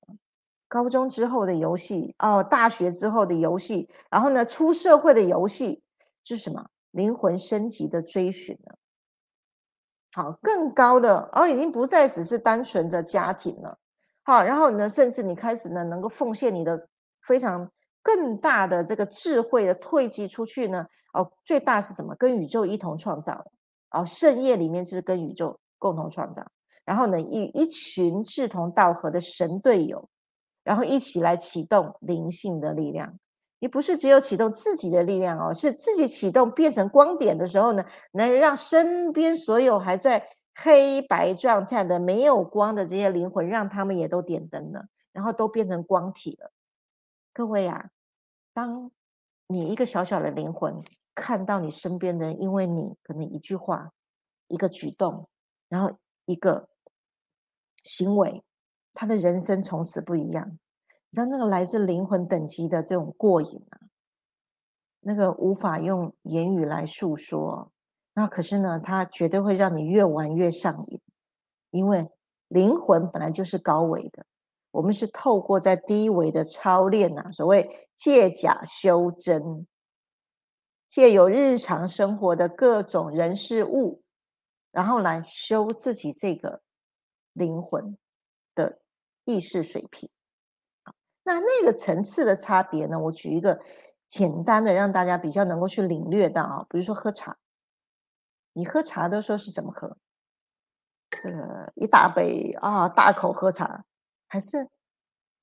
[0.67, 5.83] 高中之后的游戏哦，大学之后的游戏，然后呢，出社会的游戏
[6.23, 6.65] 是什么？
[6.91, 8.73] 灵魂升级的追寻呢？
[10.13, 13.77] 好，更高的哦，已经不再只是单纯的家庭了。
[14.23, 16.87] 好，然后呢，甚至你开始呢，能够奉献你的
[17.21, 17.71] 非常
[18.01, 20.83] 更大的这个智慧的退机出去呢。
[21.13, 22.15] 哦，最大是什么？
[22.15, 23.45] 跟宇宙一同创造。
[23.91, 26.43] 哦，圣业里面就是跟宇宙共同创造。
[26.89, 30.09] 然后呢，与一群志同道合的神队友，
[30.63, 33.19] 然后一起来启动灵性的力量。
[33.59, 46.51] 你不是只有启动自己的力量哦，是自己启动变成光点的时候呢，能让身边所有还在黑白状态的没有光的这些灵魂，让他们也都点灯了，然后都变成光体了。
[47.31, 47.91] 各位啊，
[48.51, 48.89] 当
[49.45, 50.81] 你一个小小的灵魂
[51.13, 53.91] 看到你身边的人，因为你可能一句话、
[54.47, 55.29] 一个举动，
[55.67, 55.91] 然后
[56.25, 56.67] 一个
[57.89, 58.43] 行为，
[58.93, 60.47] 他的人生从此不一样。
[60.47, 63.79] 你知道那个来自灵魂等级的这种过瘾啊，
[64.99, 67.71] 那个无法用言语来诉说。
[68.13, 71.01] 那可是呢，它绝对会让你越玩越上瘾，
[71.71, 72.07] 因为
[72.47, 74.23] 灵魂本来就是高维的，
[74.69, 79.65] 我们是透过在低维的操练啊，所谓借假修真，
[80.87, 84.03] 借由日常生活的各种人事物，
[84.71, 86.61] 然后来修自己这个
[87.39, 87.97] 灵魂
[88.53, 88.81] 的
[89.23, 90.11] 意识水平。
[91.23, 92.99] 那那个层次的差别呢？
[92.99, 93.59] 我举一个
[94.07, 97.37] 简单的，让大家比较能够去领略到啊，比如说喝茶，
[98.53, 99.97] 你喝茶的时候是怎么喝？
[101.11, 103.85] 这个一大杯啊，大口喝茶，
[104.27, 104.69] 还是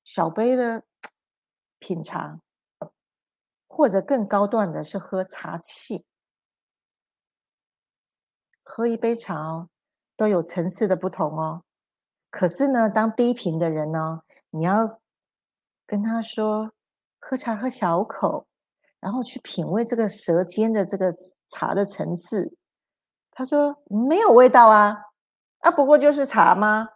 [0.03, 0.83] 小杯的
[1.79, 2.39] 品茶，
[3.67, 6.05] 或者更高段的是喝茶器？
[8.63, 9.69] 喝一杯茶哦，
[10.17, 11.63] 都有层次的不同哦。
[12.29, 14.99] 可是呢，当低频的人呢，你要。
[15.89, 16.69] 跟他说，
[17.17, 18.45] 喝茶喝小口，
[18.99, 21.15] 然后去品味这个舌尖的这个
[21.47, 22.53] 茶的层次。
[23.31, 24.97] 他说没有味道啊，
[25.59, 26.89] 啊，不过就是茶吗？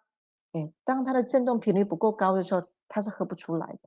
[0.52, 3.80] 哎，当它的振动频率不够高的时候，他是喝不出来的。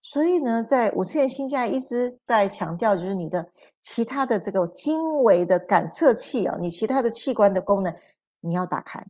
[0.00, 3.46] 所以呢，在五次元星价一直在强调，就是你的
[3.82, 7.92] 其他的这个精微的感测器啊，你其他的器官的功能
[8.40, 9.06] 你要打开。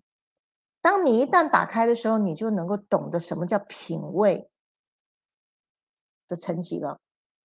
[0.83, 4.51] 当你一旦打开的时候，你就能够懂得什么叫品味。
[6.29, 6.99] 的层级了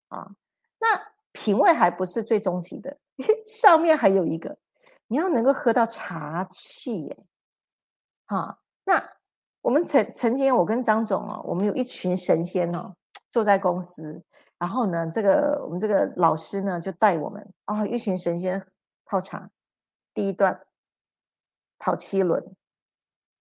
[0.08, 0.32] 啊，
[0.80, 2.98] 那品味还不是最终极的，
[3.46, 4.58] 上面还有一个，
[5.08, 7.26] 你要能够喝到茶气耶，
[8.28, 9.18] 哈，那
[9.60, 12.96] 我们曾曾经我跟张总哦，我们有一群神仙哦，
[13.30, 14.24] 坐在公司，
[14.58, 18.66] 然后呢，这个我们这个老师呢就带我们哦，一群神仙
[19.04, 19.50] 泡茶，
[20.14, 20.66] 第一段
[21.78, 22.56] 跑七轮，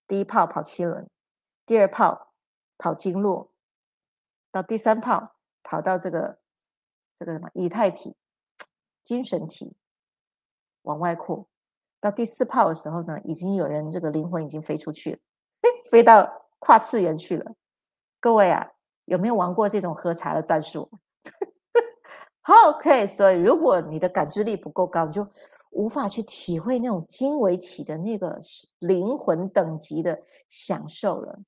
[0.06, 1.08] 第一泡跑七轮，
[1.64, 2.32] 第二泡
[2.78, 3.50] 跑经络，
[4.50, 5.32] 到第三泡。
[5.68, 6.38] 跑到这个
[7.16, 8.14] 这个什么以太体、
[9.02, 9.76] 精神体
[10.82, 11.48] 往外扩。
[11.98, 15.18] 到第四炮的时候呢，已经有人这个灵魂已经飞出去了，
[15.90, 17.52] 飞到跨次元去了。
[18.20, 18.64] 各位啊，
[19.06, 20.88] 有没有玩过这种喝茶的战术？
[22.42, 23.04] 好，OK。
[23.08, 25.20] 所以如果你的感知力不够高，你就
[25.76, 28.40] 无法去体会那种经纬体的那个
[28.78, 31.40] 灵魂等级的享受了。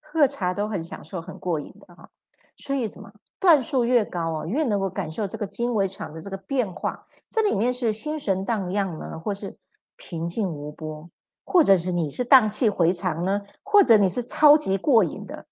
[0.00, 2.10] 喝茶都很享受、很过瘾的哈。
[2.56, 3.10] 所以什么
[3.40, 7.06] 段数越高啊，越能够感受这个经纬场的这个变化。
[7.28, 9.58] 这里面是心神荡漾呢，或是
[9.96, 11.10] 平静无波，
[11.44, 15.46] 或者是你是荡气回肠呢，或者你是超级过瘾的，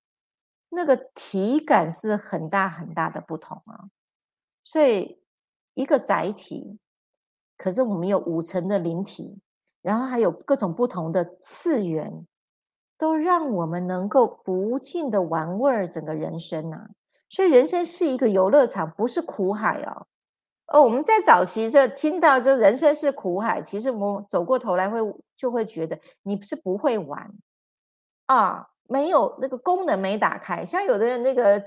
[0.68, 3.88] 那个体感是很大很大的不同啊。
[4.62, 5.19] 所以
[5.74, 6.78] 一个载体，
[7.56, 9.40] 可是我们有五层的灵体，
[9.82, 12.26] 然后还有各种不同的次元。
[12.98, 16.86] 都让我们能够不尽的玩味整个人生呐，
[17.30, 20.06] 所以人生是一个游乐场，不是苦海哦。
[20.66, 24.98] 哦，我们在早期这听到这人生是苦海，其实我们走过头来会
[25.34, 27.32] 就会觉得你是不会玩
[28.26, 31.64] 啊，没有那个功能没打开，像有的人那个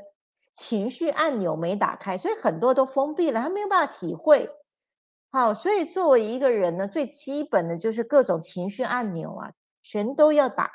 [0.53, 4.49] 情绪按钮没打开，所以很多都封闭了，他没有办法体会。
[5.31, 9.51] 好，所以作为一个人呢，最基本的就是各种情绪按钮啊，
[9.81, 10.71] 全都要打。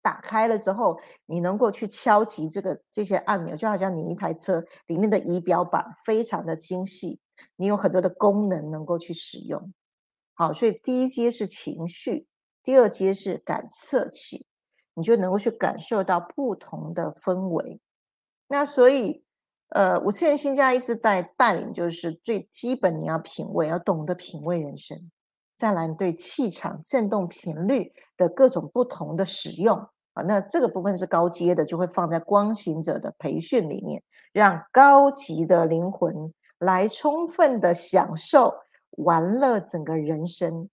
[0.00, 7.20] 打开了之后，你能够去敲击这个这些按钮，就好像你一台车里面的仪表板非常的精细，
[7.56, 9.74] 你有很多的功能能够去使用。
[10.32, 12.26] 好，所以第一阶是情绪，
[12.62, 14.46] 第二阶是感测器，
[14.94, 17.78] 你就能够去感受到不同的氛围。
[18.48, 19.22] 那所以，
[19.68, 25.10] 呃，五次元新家一直带带领，就是最基本你要品味，要懂得品味人生。
[25.56, 29.76] 再来对气场振动频率的各种不同的使用
[30.14, 30.22] 啊。
[30.22, 38.54] 那这个部分是高阶的，就会放在光行者的培训里面，让高级的灵魂来充分的享受
[38.92, 40.70] 玩乐整个人生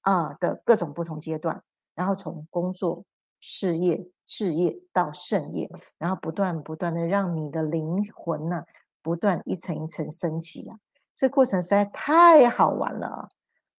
[0.00, 1.62] 啊的各种不同阶段，
[1.94, 3.04] 然后从工作、
[3.40, 5.68] 事业、事业到圣业，
[5.98, 8.64] 然后不断不断的让你的灵魂呢，
[9.02, 10.78] 不断一层一层升级啊，
[11.12, 13.28] 这过程实在太好玩了啊！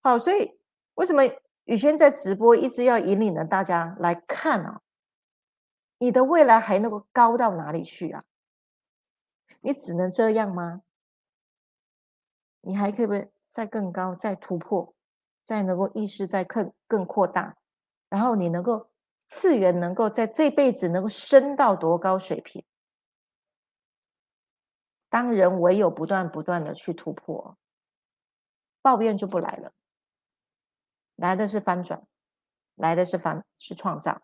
[0.01, 0.59] 好，所以
[0.95, 1.23] 为什么？
[1.65, 4.81] 宇轩在直播一直要引领着大家来看啊，
[5.99, 8.23] 你的未来还能够高到哪里去啊？
[9.61, 10.81] 你只能这样吗？
[12.59, 13.13] 你还可以不
[13.47, 14.93] 再更高、再突破、
[15.45, 17.55] 再能够意识再更更扩大，
[18.09, 18.89] 然后你能够
[19.33, 22.65] 次元能够在这辈子能够升到多高水平？
[25.07, 27.57] 当人唯有不断不断的去突破，
[28.81, 29.71] 抱怨就不来了。
[31.15, 32.05] 来的是翻转，
[32.75, 34.21] 来的是翻是创造，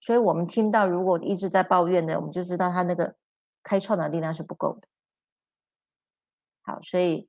[0.00, 3.16] 所以我们听到如果一直在抱怨的，我们就知道他那个
[3.62, 4.86] 开创的力量是不够的。
[6.60, 7.26] 好，所以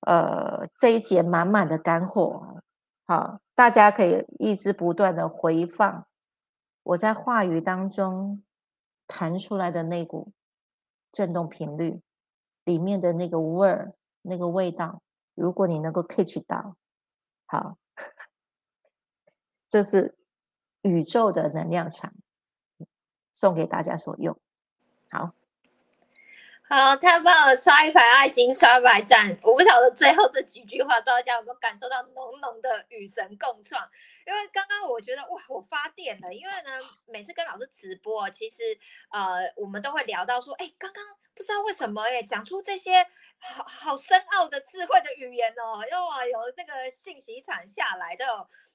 [0.00, 2.60] 呃这一节满满的干货，
[3.06, 6.08] 好，大家可以一直不断的回放
[6.82, 8.42] 我在话语当中
[9.06, 10.32] 弹出来的那股
[11.12, 12.00] 震动频率
[12.64, 15.02] 里面的那个味儿、那个味道，
[15.34, 16.76] 如果你能够 catch 到，
[17.46, 17.76] 好。
[19.68, 20.18] 这是
[20.82, 22.12] 宇宙的能量场，
[23.32, 24.36] 送给大家所用。
[25.10, 25.32] 好，
[26.72, 27.56] 好，太棒了！
[27.56, 29.36] 刷一排爱心，刷一百赞。
[29.42, 33.84] 我不晓得最后这几句话，大家有没有感受到浓浓的与神共创？
[34.24, 36.32] 因为刚刚我觉得哇，我发电了。
[36.32, 36.70] 因为呢，
[37.06, 38.62] 每次跟老师直播，其实
[39.08, 41.04] 呃，我们都会聊到说，哎，刚刚
[41.34, 43.04] 不知道为什么哎，讲出这些
[43.40, 48.24] 好好深奥的智慧的语言哦，又有那个信息场下来的。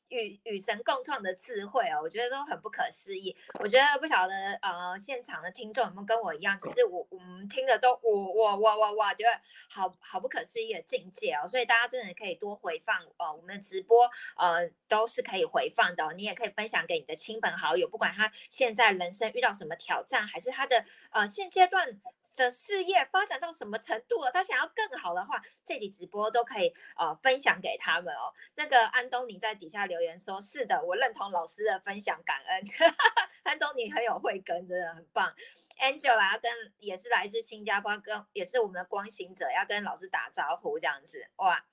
[0.10, 3.36] 与与神共创的智慧哦，我觉得都很不可思议。
[3.60, 11.48] 我觉得不晓得呃，现场的听众有没有跟我一样，其实我我们听的都我我我我我，觉得好好不可思议的境界哦。
[11.48, 16.14] 所以大家真的可以多回放呃，我们的直播呃都是可以回放的。
[16.14, 22.00] 你也可以分享给你的亲朋好友，不管他现在人生遇到什么挑战，还是他的呃现阶段。
[22.36, 24.32] 的事业发展到什么程度了？
[24.32, 28.34] 他想要更好的话，这集直播都可以呃分享给他们哦。
[28.56, 32.64] 那个安东尼在底下留言说：“是的，我认同老师的分享，感恩。
[33.44, 35.34] ”安东尼很有慧根，真的很棒。
[35.80, 41.66] Angela 跟也是来自新加坡，跟也是我们的光行者，要跟老师打招呼这样子哇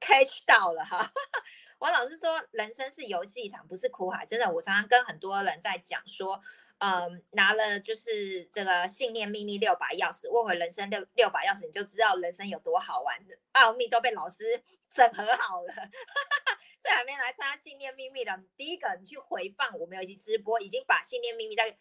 [0.00, 1.12] ，catch 到了哈。
[1.78, 6.42] 王老师说：“人生是游戏场，不是苦海。”真的，我常常跟很多人在讲说。
[6.84, 13.16] 嗯，拿了就是这个信念秘密六把钥匙，握回人生六六把钥匙，你就知道人生有多好玩
[13.52, 14.60] 奥秘都被老师
[14.92, 15.72] 整合好了。
[16.82, 21.78] 所以还没来参加信念秘密的，第一个你去回放，我们有一期直播，已经把信念秘密在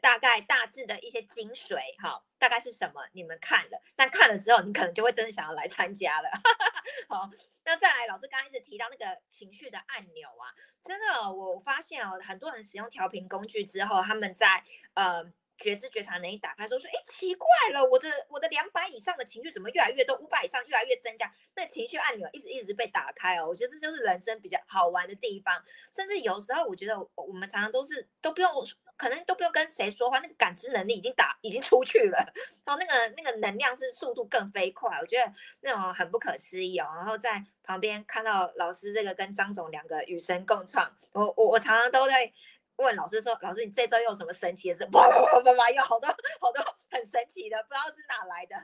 [0.00, 3.02] 大概大致的一些精髓，哈，大概是什么？
[3.14, 6.30] 你们看了，但看了之后，你可能就会真的想要来参加了。
[7.08, 7.28] 好，
[7.68, 10.48] 那再来，老师刚刚一直提到那个情绪的按钮啊，
[10.82, 14.64] 真的，我发现哦，很多人使用调频工具之后，他们在
[14.94, 15.30] 呃。
[15.58, 23.48] 觉知觉察能力打开，说说，哎，奇怪了，我的我的两百以上的情绪怎么越来越多，五百以上越来越增加，那情绪按钮一直一直被打开哦。
[23.48, 25.62] 我觉得这就是人生比较好玩的地方。
[25.92, 28.50] 甚至有时候，我觉得我们常常都是都不用，
[28.96, 32.32] 可能都不用跟谁说话，那个感知能力已经打已经出去了，
[32.64, 36.86] 然后那个那个能量是速度更飞快，我觉得那种很不可思议哦。
[36.96, 42.32] 然后在旁边看到老师这个跟张总两个与神共创，我我我常常都在。
[42.78, 44.88] 问老师说：“老师，你这周又有什么神奇的事？
[44.92, 46.08] 哇哇哇哇哇，有好多
[46.40, 48.54] 好多很神奇的，不知道是哪来的，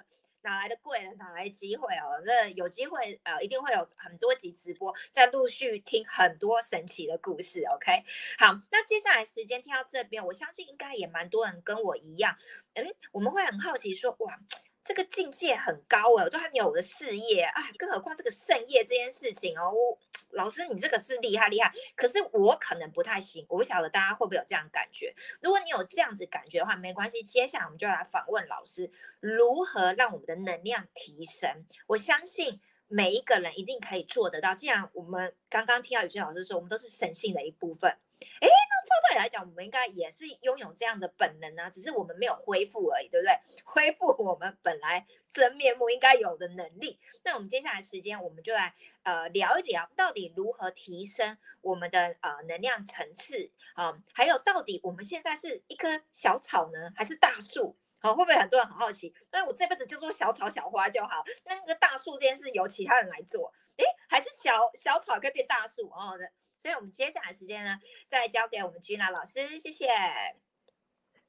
[0.43, 2.23] 哪来的贵人，哪来的机会哦？
[2.25, 7.65] 那有机会呃，一定会有很多集直播，在陆续听很多神奇的故事。
[7.65, 8.05] OK，
[8.39, 12.37] 好，那接下来时间听到这边，我相信应该也蛮多人跟我一样，
[12.75, 14.39] 嗯，我们会很好奇说，哇。”
[14.85, 19.73] 这个境界很高哎，我都还没有我的事业啊，更何况这个圣业这件事情哦。
[20.31, 25.15] 老师，你这个是厉害厉害，可是我可能不太行，我不晓得大家会不会有这样感觉。
[25.41, 31.65] 如果你有这样子感觉的话，没关系，接下来我们就来访问老师，如何让我们的能量提升。
[31.87, 34.57] 我相信每一个人一定可以做得到。
[34.57, 37.97] 既然我们刚刚听到宇轩老师说，我们都是神性的一部分，
[38.41, 38.49] 哎。
[38.85, 43.35] 照道理来讲，我们应该也是拥有这样的本能啊，只是我们没有恢复而已，对不对？
[43.65, 47.01] 恢复我们本来真面目应该有的能力。
[47.25, 53.99] 那我们接下来时间，我们就来呃聊一聊，到底如何提升我们的呃能量层次啊？
[54.13, 57.75] 还有到底我们现在是一棵小草呢，还是大树？
[58.01, 59.15] 好，会不会很多人很好奇？
[59.33, 66.19] 那我这辈子就做小草小花就好，那那个大树这件事由其他人来做，诶，还是小小草可以变大树哦？
[66.65, 69.87] 所以，我们接下来时间呢，再交给我们君娜老师，谢谢。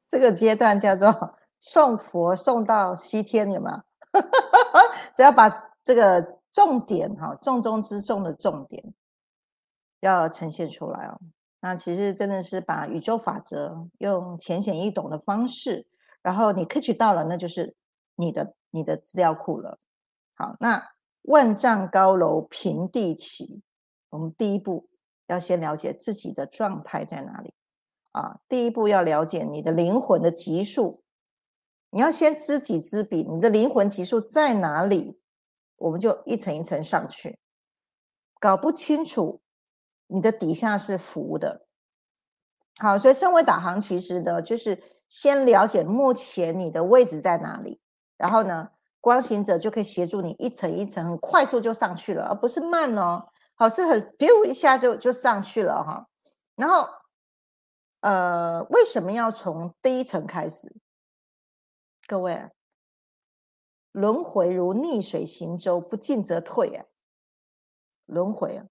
[0.08, 3.84] 这个阶段叫做送佛送到西天，有吗？
[5.14, 5.50] 只要把
[5.84, 8.94] 这个重点哈，重中之重的重点
[10.00, 11.20] 要呈现出来哦。
[11.60, 15.86] 那其实真的是把宇宙法则用浅显易懂的方式，
[16.22, 17.76] 然后你可取到了，那就是
[18.16, 19.78] 你的你的资料库了。
[20.36, 20.92] 好，那
[21.24, 23.66] 万丈高楼平地起，
[24.12, 24.88] 我们第一步。
[25.28, 27.54] 要先了解自己的状态在哪里
[28.12, 28.40] 啊！
[28.48, 31.04] 第一步要了解你的灵魂的级数，
[31.90, 35.20] 你要先知己知彼，你的灵魂级数在哪里，
[35.78, 37.40] 我们就一层一层上去。
[38.40, 39.42] 搞不清楚，
[40.08, 41.66] 你的底下是浮的。
[42.78, 47.80] 好，所以身为导航，其实呢，就是先了解目前你的位置在哪里，
[48.18, 48.70] 然后呢，
[49.02, 53.28] 光行者就可以协助你一层一层很快速就上去了，而不是慢哦。
[53.58, 56.10] 好是很，biu 一下就就上去了哈。
[56.56, 56.90] 然后，
[58.02, 60.76] 呃，为什么要从第一层开始？
[62.06, 62.50] 各位，
[63.94, 66.86] 轮回如逆水行舟，不进则退啊。
[68.06, 68.66] 轮回啊，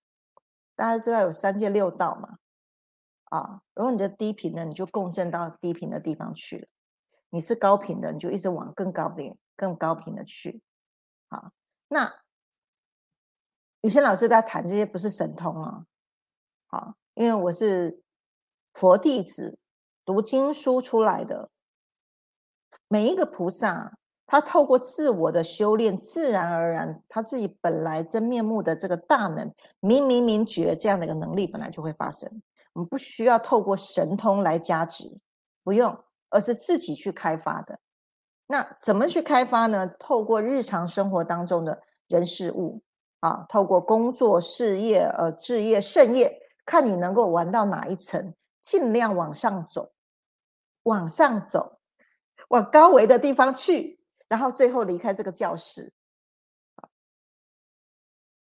[0.76, 2.38] 大家知道有三界六道嘛？
[3.24, 6.68] 啊，如果你的低频呢，你就共振到低频的地方去了；
[7.30, 10.60] 你是高频的，你就一直往更高频、更高频的去。
[11.30, 11.52] 好，
[11.88, 12.23] 那。
[13.84, 15.84] 有些老师在谈这些不是神通啊，
[16.68, 18.00] 好，因为我是
[18.72, 19.58] 佛弟子，
[20.06, 21.50] 读经书出来的。
[22.88, 32.40] 每一个菩萨，他透过自我的修炼，自然而然，他自己本来真面目的这个大能，明明明觉这样的一个能力，本来就会发生。
[32.72, 35.20] 我们不需要透过神通来加持，
[35.62, 35.94] 不用，
[36.30, 37.78] 而是自己去开发的。
[38.46, 39.86] 那怎么去开发呢？
[39.98, 42.80] 透过日常生活当中的人事物。
[43.24, 49.94] 啊，透过工作、事业、呃，置业、盛业，看你能够玩到哪一层，尽量往上走，
[50.82, 51.78] 往上走，
[52.48, 53.98] 往高维的地方去，
[54.28, 55.90] 然后最后离开这个教室。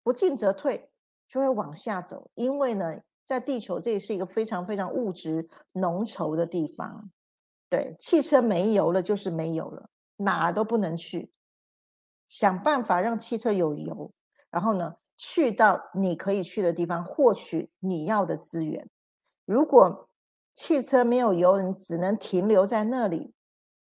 [0.04, 0.92] 不进则退，
[1.28, 2.30] 就会往下走。
[2.36, 7.10] 因为呢，在地球这里是一个非常非常物质浓稠的地方，
[7.68, 11.32] 对，汽车没油了就是没油了，哪都不能去，
[12.28, 14.12] 想办法让汽车有油。
[14.50, 18.88] 然后呢，去到你可以去的地方，获取你要的资源。
[19.46, 20.10] 如果
[20.54, 23.34] 汽车没有油，你只能停留在那里，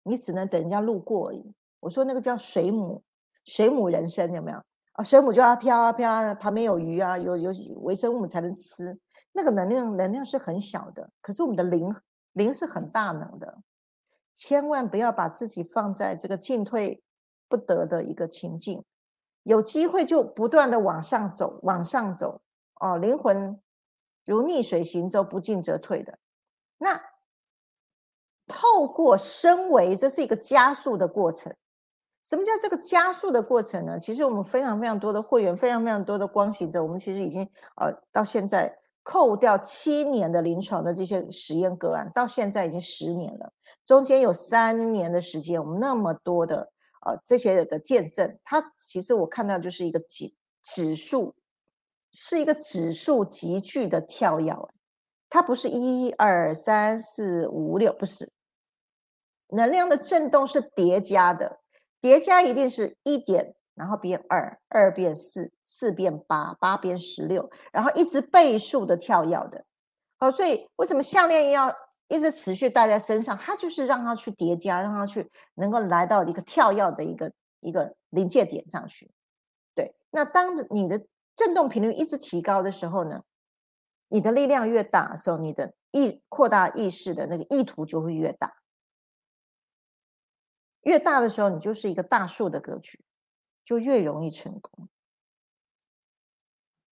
[0.03, 1.53] 你只能等人家路过而已。
[1.79, 3.03] 我说那个叫水母，
[3.45, 4.57] 水母人生有没有
[4.93, 5.03] 啊？
[5.03, 7.51] 水母就要飘啊飘啊，旁边有鱼啊，有有
[7.81, 8.97] 微生物才能吃。
[9.31, 11.95] 那个能量能量是很小的，可是我们的灵
[12.33, 13.59] 灵是很大能的。
[14.33, 17.01] 千万不要把自己放在这个进退
[17.47, 18.83] 不得的一个情境。
[19.45, 22.41] 有机会就不断的往上走，往上走
[22.81, 22.97] 哦。
[22.97, 23.59] 灵魂
[24.25, 26.17] 如逆水行舟，不进则退的。
[26.79, 26.99] 那
[28.47, 31.55] 透过升维，这是一个加速的过程。
[32.23, 33.99] 什么叫这个加速的过程呢？
[33.99, 43.53] 其实我们非常非常多的会员，非常非常多的光行者，我们其实已经呃到现在扣掉七年的临床的这些实验个案，到现在已经十年了，
[43.85, 46.71] 中间有三年的时间，我们那么多的
[47.05, 51.35] 呃这些的见证，它其实我看到就是一个指指数，
[52.11, 54.53] 是一个指数急剧的跳跃，
[55.29, 58.31] 它不是一二三四五六，不是，
[59.49, 61.61] 能量的震动是叠加的。
[62.01, 69.65] 叠加一定是一点，然后变二，二变四，四变八，八变十六，然后一直倍数的跳跃的。
[70.19, 71.75] 好，所以为什么项链要
[72.07, 73.37] 一直持续戴在身上？
[73.37, 79.11] 它就是让它去叠加，让它去能够来到一个跳跃的一个一个临界点上去。
[79.73, 83.23] 对，那当你的振动频率一直提高的时候呢，
[84.07, 88.55] 你的力量越大的时候，你的意扩大意识的那个意图就会越大。
[90.81, 93.03] 越大的时候，你就是一个大树的格局，
[93.63, 94.87] 就越容易成功。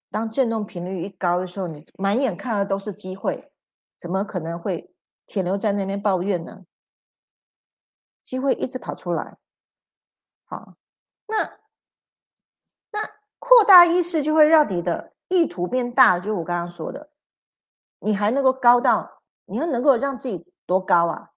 [0.09, 3.51] 当振动频率一高的时候，你满眼看的都是机会，
[3.97, 4.93] 怎么可能会
[5.26, 6.60] 停留在那边抱怨呢？
[8.24, 9.38] 机会一直跑出来。
[10.46, 10.76] 好，
[11.28, 11.60] 那
[12.92, 13.10] 那
[13.40, 17.12] 扩大意识就会让你的意图变大，就我刚刚说的，
[18.00, 21.32] 你还能够高到，你要能够让自己多高啊？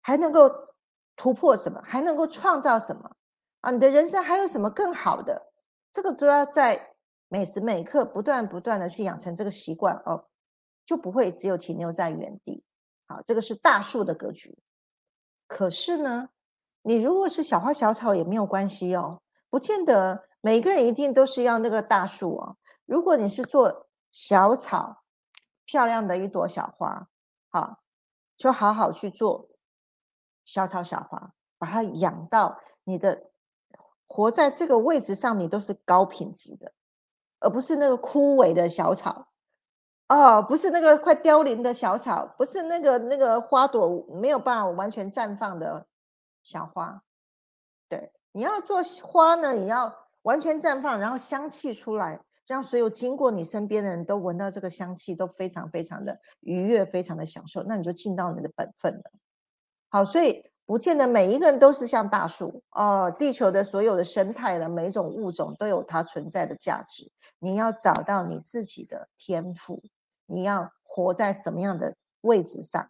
[0.00, 0.72] 还能够。
[1.14, 3.16] 突破什么，还能够创造什么
[3.60, 3.70] 啊？
[3.70, 5.52] 你的人生还有什么更好的？
[5.92, 6.96] 这个都要在
[7.28, 10.24] 每时每刻不断不断的去养成这个习惯哦，
[10.84, 12.64] 就不会只有停留在原地。
[13.06, 14.58] 好，这个是大树的格局。
[15.46, 16.30] 可是呢，
[16.82, 19.20] 你如果是小花小草也没有关系哦，
[19.50, 22.56] 不见得每个人一定都是要那个大树哦。
[22.86, 24.94] 如果你是做小草，
[25.64, 27.08] 漂亮的一朵小花，
[27.50, 27.80] 好，
[28.36, 29.46] 就好好去做。
[30.44, 33.30] 小草小花，把它养到你的
[34.08, 36.72] 活在这个位置上，你都是高品质的，
[37.38, 39.28] 而不是那个枯萎的小草
[40.08, 45.86] 哦，不是那个快凋零的小草，不是那个那个花朵没有办法完全绽放的
[46.42, 47.02] 小花。
[47.88, 59.10] 对，你要做花呢，你要完全绽放，然后香气出来，让所有经过你身边的人都闻到这个香气，都非常非常的愉悦，非常的享受，那你就尽到你的本分了。
[59.88, 63.14] 好，所以不见得每一个人都是像大树哦。
[63.18, 67.12] 地球的所有的生态的每一种物种都有它存在的价值。
[67.40, 69.82] 你要找到你自己的天赋，
[70.24, 72.88] 你要活在什么样的位置上？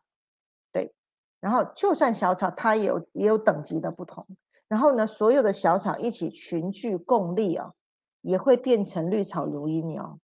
[0.70, 0.94] 对，
[1.40, 4.24] 然后就算小草，它也有也有等级的不同。
[4.68, 7.72] 然后呢，所有的小草一起群聚共力啊，
[8.20, 10.20] 也会变成绿草如茵哦。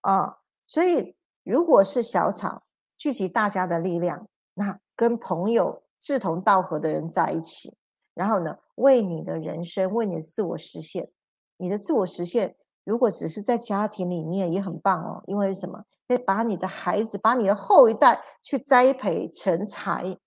[0.00, 1.14] 啊，所以
[1.44, 2.64] 如果是小草
[2.96, 5.83] 聚集大家的力量，那跟朋友。
[6.04, 7.74] 志同道合的人在一起，
[8.12, 11.10] 然后呢，为你的人生，为你的自我实现，
[11.56, 15.86] 你的自我实现，如果只是在家庭里面也很棒哦，因为什么？
[16.06, 20.18] 可以把你的孩子，把你的后一代去栽培成才，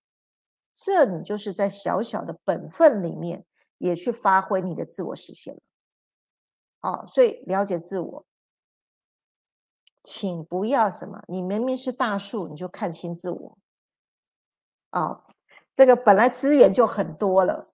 [0.72, 3.46] 这你就是在小小的本分里面
[3.78, 5.60] 也去发挥你的自我实现了。
[6.80, 8.26] 哦，所以了解自我，
[10.02, 13.58] 请不要什么，你明明是大树，你就看清自我，
[14.90, 15.22] 啊。
[15.78, 17.68] 这个本来资源就很多了，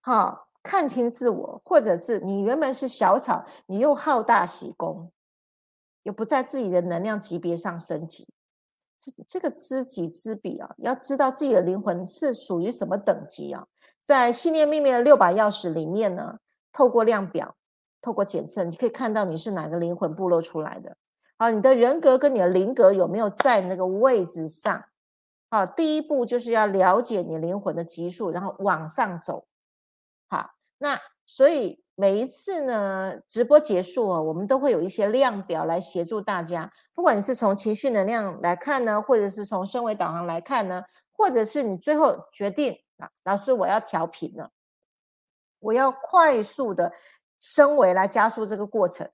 [0.00, 5.12] 哈，看清自我，或者是你原本是小草，你又好大喜功，
[6.04, 8.26] 又不在自己的能量级别上升级，
[8.98, 13.66] 这这个知己知彼啊，要知道自己的灵魂是属于什么等级啊，
[14.02, 16.38] 在信念秘密的六把钥匙里面呢，
[16.72, 17.54] 透过量表，
[18.00, 20.96] 透过检测，你可以看到你是哪个灵魂部落出来的，
[21.36, 24.82] 好，你的人格跟你的灵格有没有在那个位置上？
[25.48, 29.46] 好，第一步就是要了解你灵魂的级数，然后往上走。
[30.28, 36.72] 好，那所以每一次呢，直播结束哦，我们都会有一些量表来协助大家。
[36.94, 40.82] 不管你是从情绪能量来看呢，或者是从升维导航来看呢，
[41.12, 44.50] 或者是你最后决定啊，老师我要调频了，
[45.60, 46.92] 我要快速的
[47.38, 49.08] 升维来加速这个过程。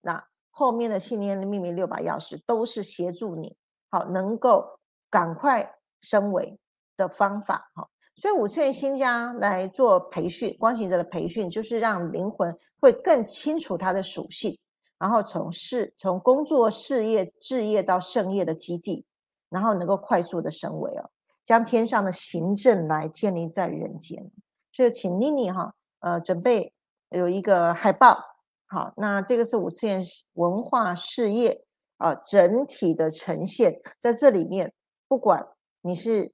[0.00, 3.56] 那后面的信念的秘密六把钥匙都是协助你，
[3.90, 4.77] 好能够。
[5.10, 6.58] 赶快升维
[6.96, 14.58] 的方法哈，所以五次元新家来做培训，光行者的培训就是让灵魂会更清楚它的属性，
[14.98, 19.04] 然后从事从工作、事业、置业到盛业的基地，
[19.48, 21.10] 然后能够快速的升维哦，
[21.44, 24.30] 将天上的行政来建立在人间。
[24.72, 26.72] 所以请妮妮哈，呃，准备
[27.10, 28.18] 有一个海报，
[28.66, 30.02] 好，那这个是五次元
[30.34, 31.64] 文化事业
[31.96, 34.72] 啊整体的呈现在这里面。
[35.08, 35.48] 不管
[35.80, 36.32] 你是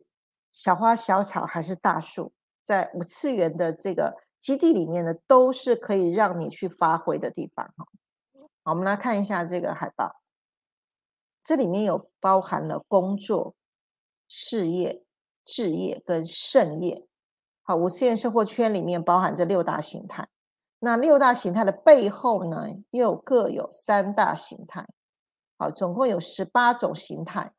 [0.52, 7.86] 小花小草还是大树，在五次元的这个基地里面呢，都是可以让你去发挥的地方哈。
[8.64, 10.20] 好，我们来看一下这个海报，
[11.42, 13.54] 这里面有包含了工作、
[14.28, 15.04] 事业、
[15.44, 17.08] 置业跟盛业。
[17.62, 20.28] 好，五次元生活圈里面包含这六大形态。
[20.80, 24.86] 那六大形态的背后呢，又各有三大形态。
[25.56, 27.52] 好，总共有十八种形态。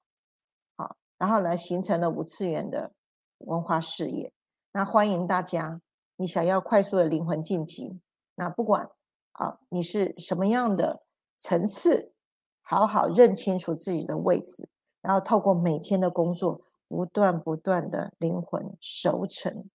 [1.18, 2.94] 然后来形成了五次元的
[3.40, 4.32] 文化事业。
[4.72, 5.82] 那欢迎大家，
[6.16, 8.02] 你想要快速的灵魂晋级，
[8.36, 8.90] 那不管
[9.34, 11.04] 啊你是什么样的
[11.38, 12.14] 层次，
[12.62, 14.70] 好好认清楚自己的位置，
[15.02, 19.70] 然后透过每天的工作，不断不断的灵魂熟成。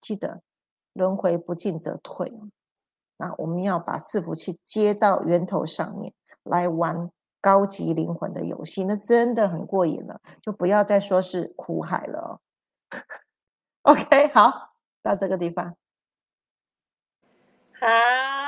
[0.00, 0.42] 记得。
[0.92, 2.40] 轮回不进则退，
[3.16, 6.12] 那我们要把伺服器接到源头上面
[6.42, 7.08] 来玩
[7.40, 12.40] 高级灵魂的游戏，那真的很过瘾了，就不要再说是苦海了。
[13.82, 15.76] OK，好，到这个地方，
[17.72, 17.86] 好，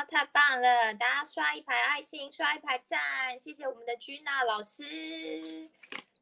[0.08, 5.70] 太棒了，大家刷一排爱心，刷一排赞，谢谢我们的君娜老师。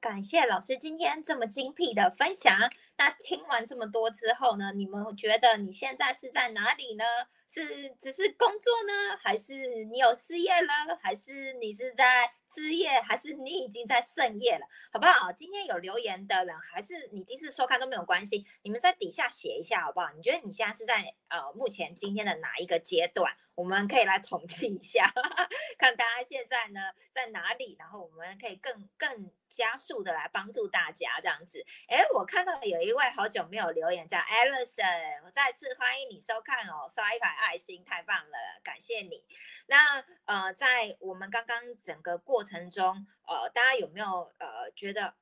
[0.01, 2.57] 感谢老师今天这么精辟的分享。
[2.97, 4.73] 那听完这么多之后呢？
[4.73, 7.05] 你们觉得你现在是在哪里呢？
[7.53, 12.33] 是只是工作呢，还是你有失业了，还是你是在？
[12.53, 15.31] 置业还是你已经在盛业了，好不好？
[15.31, 20.11] 今天有留言的人，还是你第一次收看都没有关系，你们在底下写一下好不好？
[20.17, 23.33] 你觉得你现在是在呃目前今天的哪一个阶段？
[23.55, 25.05] 我们可以来统计一下，
[25.79, 26.81] 看大家现在呢
[27.13, 31.65] 在哪里，然后我们可以更更加速的来帮助大家这样子。
[31.87, 39.25] 哎，我看到有一位好久没有留言叫 Alison，我再次欢迎你收看哦，刷一排爱心，太棒了，感谢你。
[39.67, 45.15] 那呃，在我们刚刚整个过程中，呃，大家有没有呃觉得，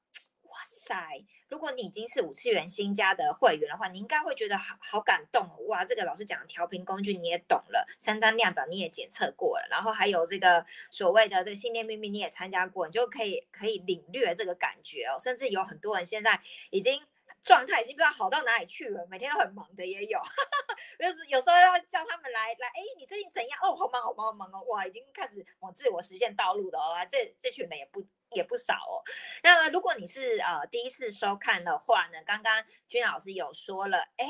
[0.43, 5.85] 哇塞，如果你已经是五次元新家的会员的话，你应该会觉得好好感动哇！
[5.85, 15.19] 这个老师讲的调频工具你也懂了，三张量表你也检测过了，然后还有这个所谓的这个信念秘密你也参加过，你就可以可以领略这个感觉哦。
[15.23, 16.41] 甚至有很多人现在
[16.71, 17.03] 已经。
[17.41, 20.19] 状态已经不知道好到哪里去了，每天都很忙的也有，
[20.99, 23.59] 就是有时候要叫他们来来，哎，你最近怎样？
[23.63, 29.03] 哦，好忙好忙好忙哦，哇，已经开始往自我实现道路的哦，这这群人也不也不少哦。
[29.43, 34.27] 那么如果你是呃第一次收看的话呢，刚刚君老师有说了，哎，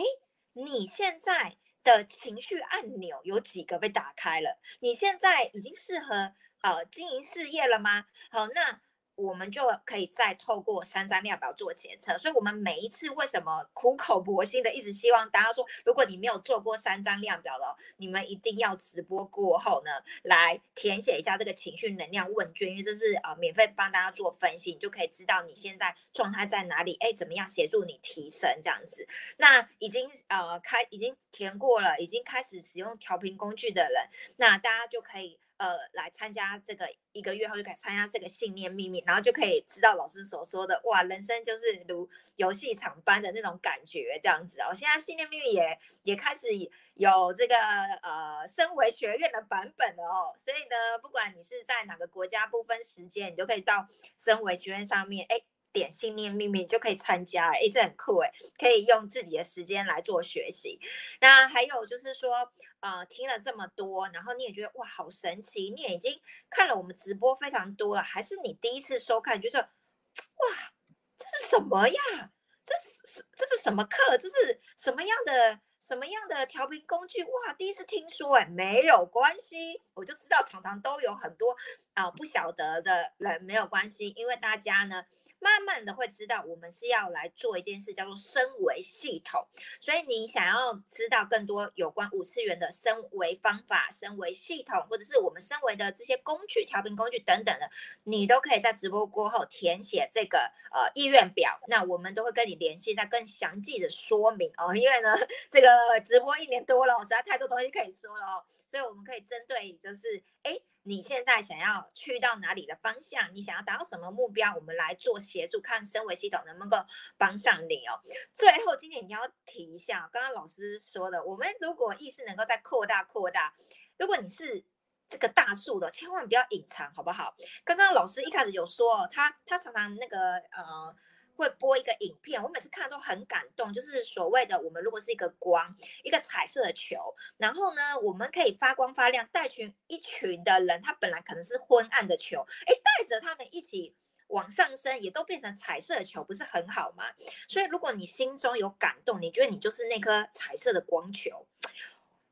[0.52, 4.58] 你现在的情绪按钮有几个被打开了？
[4.80, 8.06] 你现在已经适合呃经营事业了吗？
[8.30, 8.80] 好，那。
[9.18, 19.90] 我们就可以再透过三张量表做检测，所以，我们每一次为什么苦口婆心的一直希望大家说，如果你没有做过三张量表的，你们一定要直播过后呢，
[20.22, 29.04] 来填写一下这个情绪能量问卷，因为这是呃免费帮大家做分析，你就可以知道你现在状态在哪里，哎，怎么样协助你提升这样子。
[29.38, 35.40] 那已经呃开已经填过了，已经开始使用调频工具的人，那大家就可以。
[35.58, 44.74] 呃，来参加这个一个月后就可以参加这个信念秘密，然后就可以知道老师所说的哇，人生就是如游戏场般的那种感觉这样子哦。
[44.74, 46.46] 现在信念秘密也也开始
[46.94, 47.56] 有这个
[48.02, 55.40] 呃升维学院的版本了哦，所以呢，不管你是在哪个国家，不分时间，你都可以到升维学院上面哎。
[55.78, 60.80] 点信念秘密就可以参加，哎，这很酷哎，可以用自己的时间来做学习。
[61.20, 66.20] 那还有就是说，呃，听了这么多，然后你也觉得哇，好神奇，你也已经
[66.50, 70.72] 看了我们直播非常多了，还是你第一次收看，觉得哇，
[71.16, 72.32] 这是什么呀？
[72.64, 74.18] 这是这是什么课？
[74.18, 77.24] 这是什么样的什么样的调频工具？
[77.24, 81.56] 哇，第一次听说哎，没有关系，我就知道常常都有很多
[81.94, 85.04] 啊不晓得的人，没有关系，因为大家呢。
[85.40, 89.46] 慢慢的会知道，我们是要来做一件事，叫做升维系统。
[89.80, 97.70] 所以你想要知道更多有关五次元的升维方法、升维系统，或者是我们升维的这些工具、调频工具等等的，
[98.04, 100.38] 你都可以在直播过后填写这个
[100.72, 101.60] 呃意愿表。
[101.68, 104.74] 那我们都会跟你联系，再更详细的说明哦。
[104.74, 105.16] 因为呢，
[105.48, 105.68] 这个
[106.04, 108.44] 直播一年多了，实在太多东西可以说了哦。
[108.68, 110.60] 所以我们可以针对，就是哎。
[110.84, 113.34] 你现在想要去到哪里的方向？
[113.34, 114.54] 你想要达到什么目标？
[114.54, 116.78] 我们来做协助，看升维系统能不能够
[117.18, 118.00] 帮上你哦。
[118.32, 123.54] 最后，今天你要提一下，刚刚老师说的，我们如果意识能够再扩大扩大，
[123.98, 124.64] 如果你是
[125.10, 127.36] 这个大树的，千万不要隐藏，好不好？
[127.64, 130.96] 刚刚老师一开始有说，他他常常那个呃。
[131.38, 133.72] 会播一个影片，我每次看都很感动。
[133.72, 143.94] 就是所谓的，我们如果是一个光，一个彩色的球，然后呢，我们可以发光发亮，带群一群的人，他本来可能是昏暗的球，哎，带着他们一起
[144.26, 147.04] 往上升，也都变成彩色的球，不是很好吗？
[147.46, 151.46] 所以如果你心中有感动，你觉得你就是那颗彩色的光球，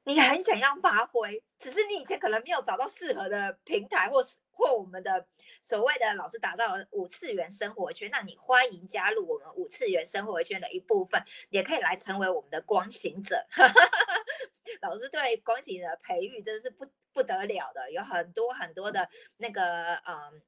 [0.02, 5.26] 你很想要发挥，只是你以前可能没有找到适合的平台，或是或我们的
[5.60, 13.46] 所谓的老师打造的五次元生活圈，那你欢迎加入我们五次元生活圈的一部分，也可以来成为我们的光行者。
[14.80, 20.42] 老师对光行者培育真是不不得了的，有很多很多的那个嗯。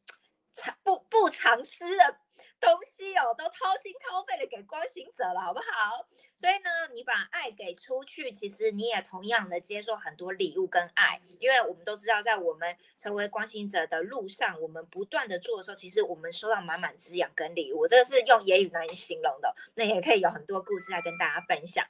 [0.82, 2.16] 不不藏私的
[2.60, 6.08] 东西哦，都掏心掏肺的给光行者了，好不好？
[6.34, 19.54] 所以呢，你把爱给出去，其实你也同样的接受很多礼物跟爱，因为我们都知道，在我们成为光行者的路上，我们不断的做的时候，其实我们收到满满滋养跟礼物，这个是用言语难以形容的。
[19.74, 21.86] 那也可以有很多故事来跟大家分享。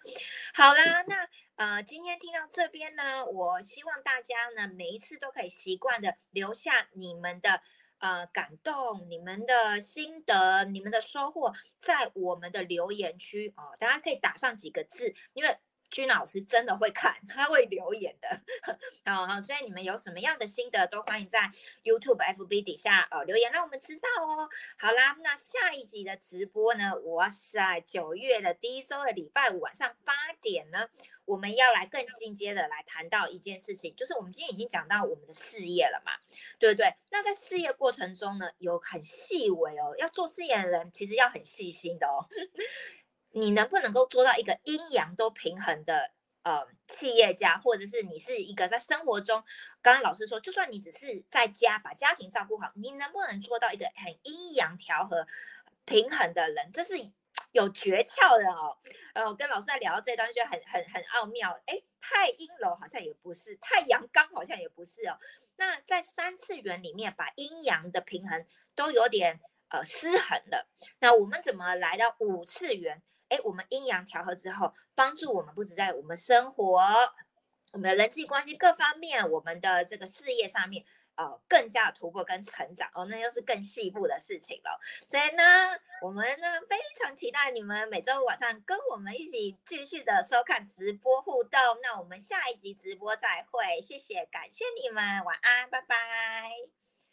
[0.54, 7.62] 好啦，那呃，今天听到这边呢，我希望大家呢，每一次都可以习惯的留下你们的。
[7.98, 15.58] 呃，感动你们的心得，你们的收获，在我们的留言区哦，大家可以打上几个字，因为
[15.90, 18.42] 君老师真的会看，他会留言的。
[19.04, 21.50] 好好，所以你们有什么样的心得，都欢迎在
[21.82, 24.48] YouTube、FB 底下呃留言，让我们知道哦。
[24.78, 26.94] 好啦，那下一集的直播呢？
[27.04, 30.88] 哇塞，九月的第一周的礼拜五晚上八点呢。
[31.24, 36.12] 我们要来更进阶的来谈到一件事情，就是我们今天已经讲到我们的事业了嘛，
[36.58, 36.90] 对不对？
[37.10, 42.24] 那在事业过程中呢，有很细微哦，要做事业的人其实要很细心的哦。
[43.38, 46.10] 你能不能够做到一个阴阳都平衡的
[46.42, 49.42] 呃企业家，或者是你是一个在生活中，
[49.80, 55.26] 刚刚老师说，就算你只是在家把家庭照顾好，你能不能做到一个很阴阳调和
[55.84, 56.70] 平衡的人？
[56.72, 56.94] 这是。
[57.52, 58.76] 有诀窍的哦，
[59.14, 61.56] 呃，我跟老师在聊到这段，就很很很奥妙。
[61.66, 65.16] 哎，太阴柔好像也不是，太阳刚好像也不是哦。
[65.56, 70.68] 那在三次元里面，把阴阳的平衡都有点呃失衡了。
[70.98, 73.02] 那我们怎么来到五次元？
[73.28, 76.80] 哎，我们阴阳调和之后，帮助我们不止在我们生活、
[77.72, 80.84] 我们的人际关系各方面，我们的这个事业上面。
[81.18, 84.78] 哦，更加的突破跟成长哦，那又是更细部的事情了。
[85.04, 85.42] 所以呢，
[86.00, 91.60] 我们呢非常期待你们每周五晚上跟我们一起继续的收看直播互动。
[91.82, 95.96] 那我们下一集直播再会，谢谢，感谢你们，晚安，拜拜，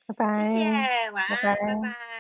[0.06, 2.16] 拜拜，谢谢，晚安，拜拜。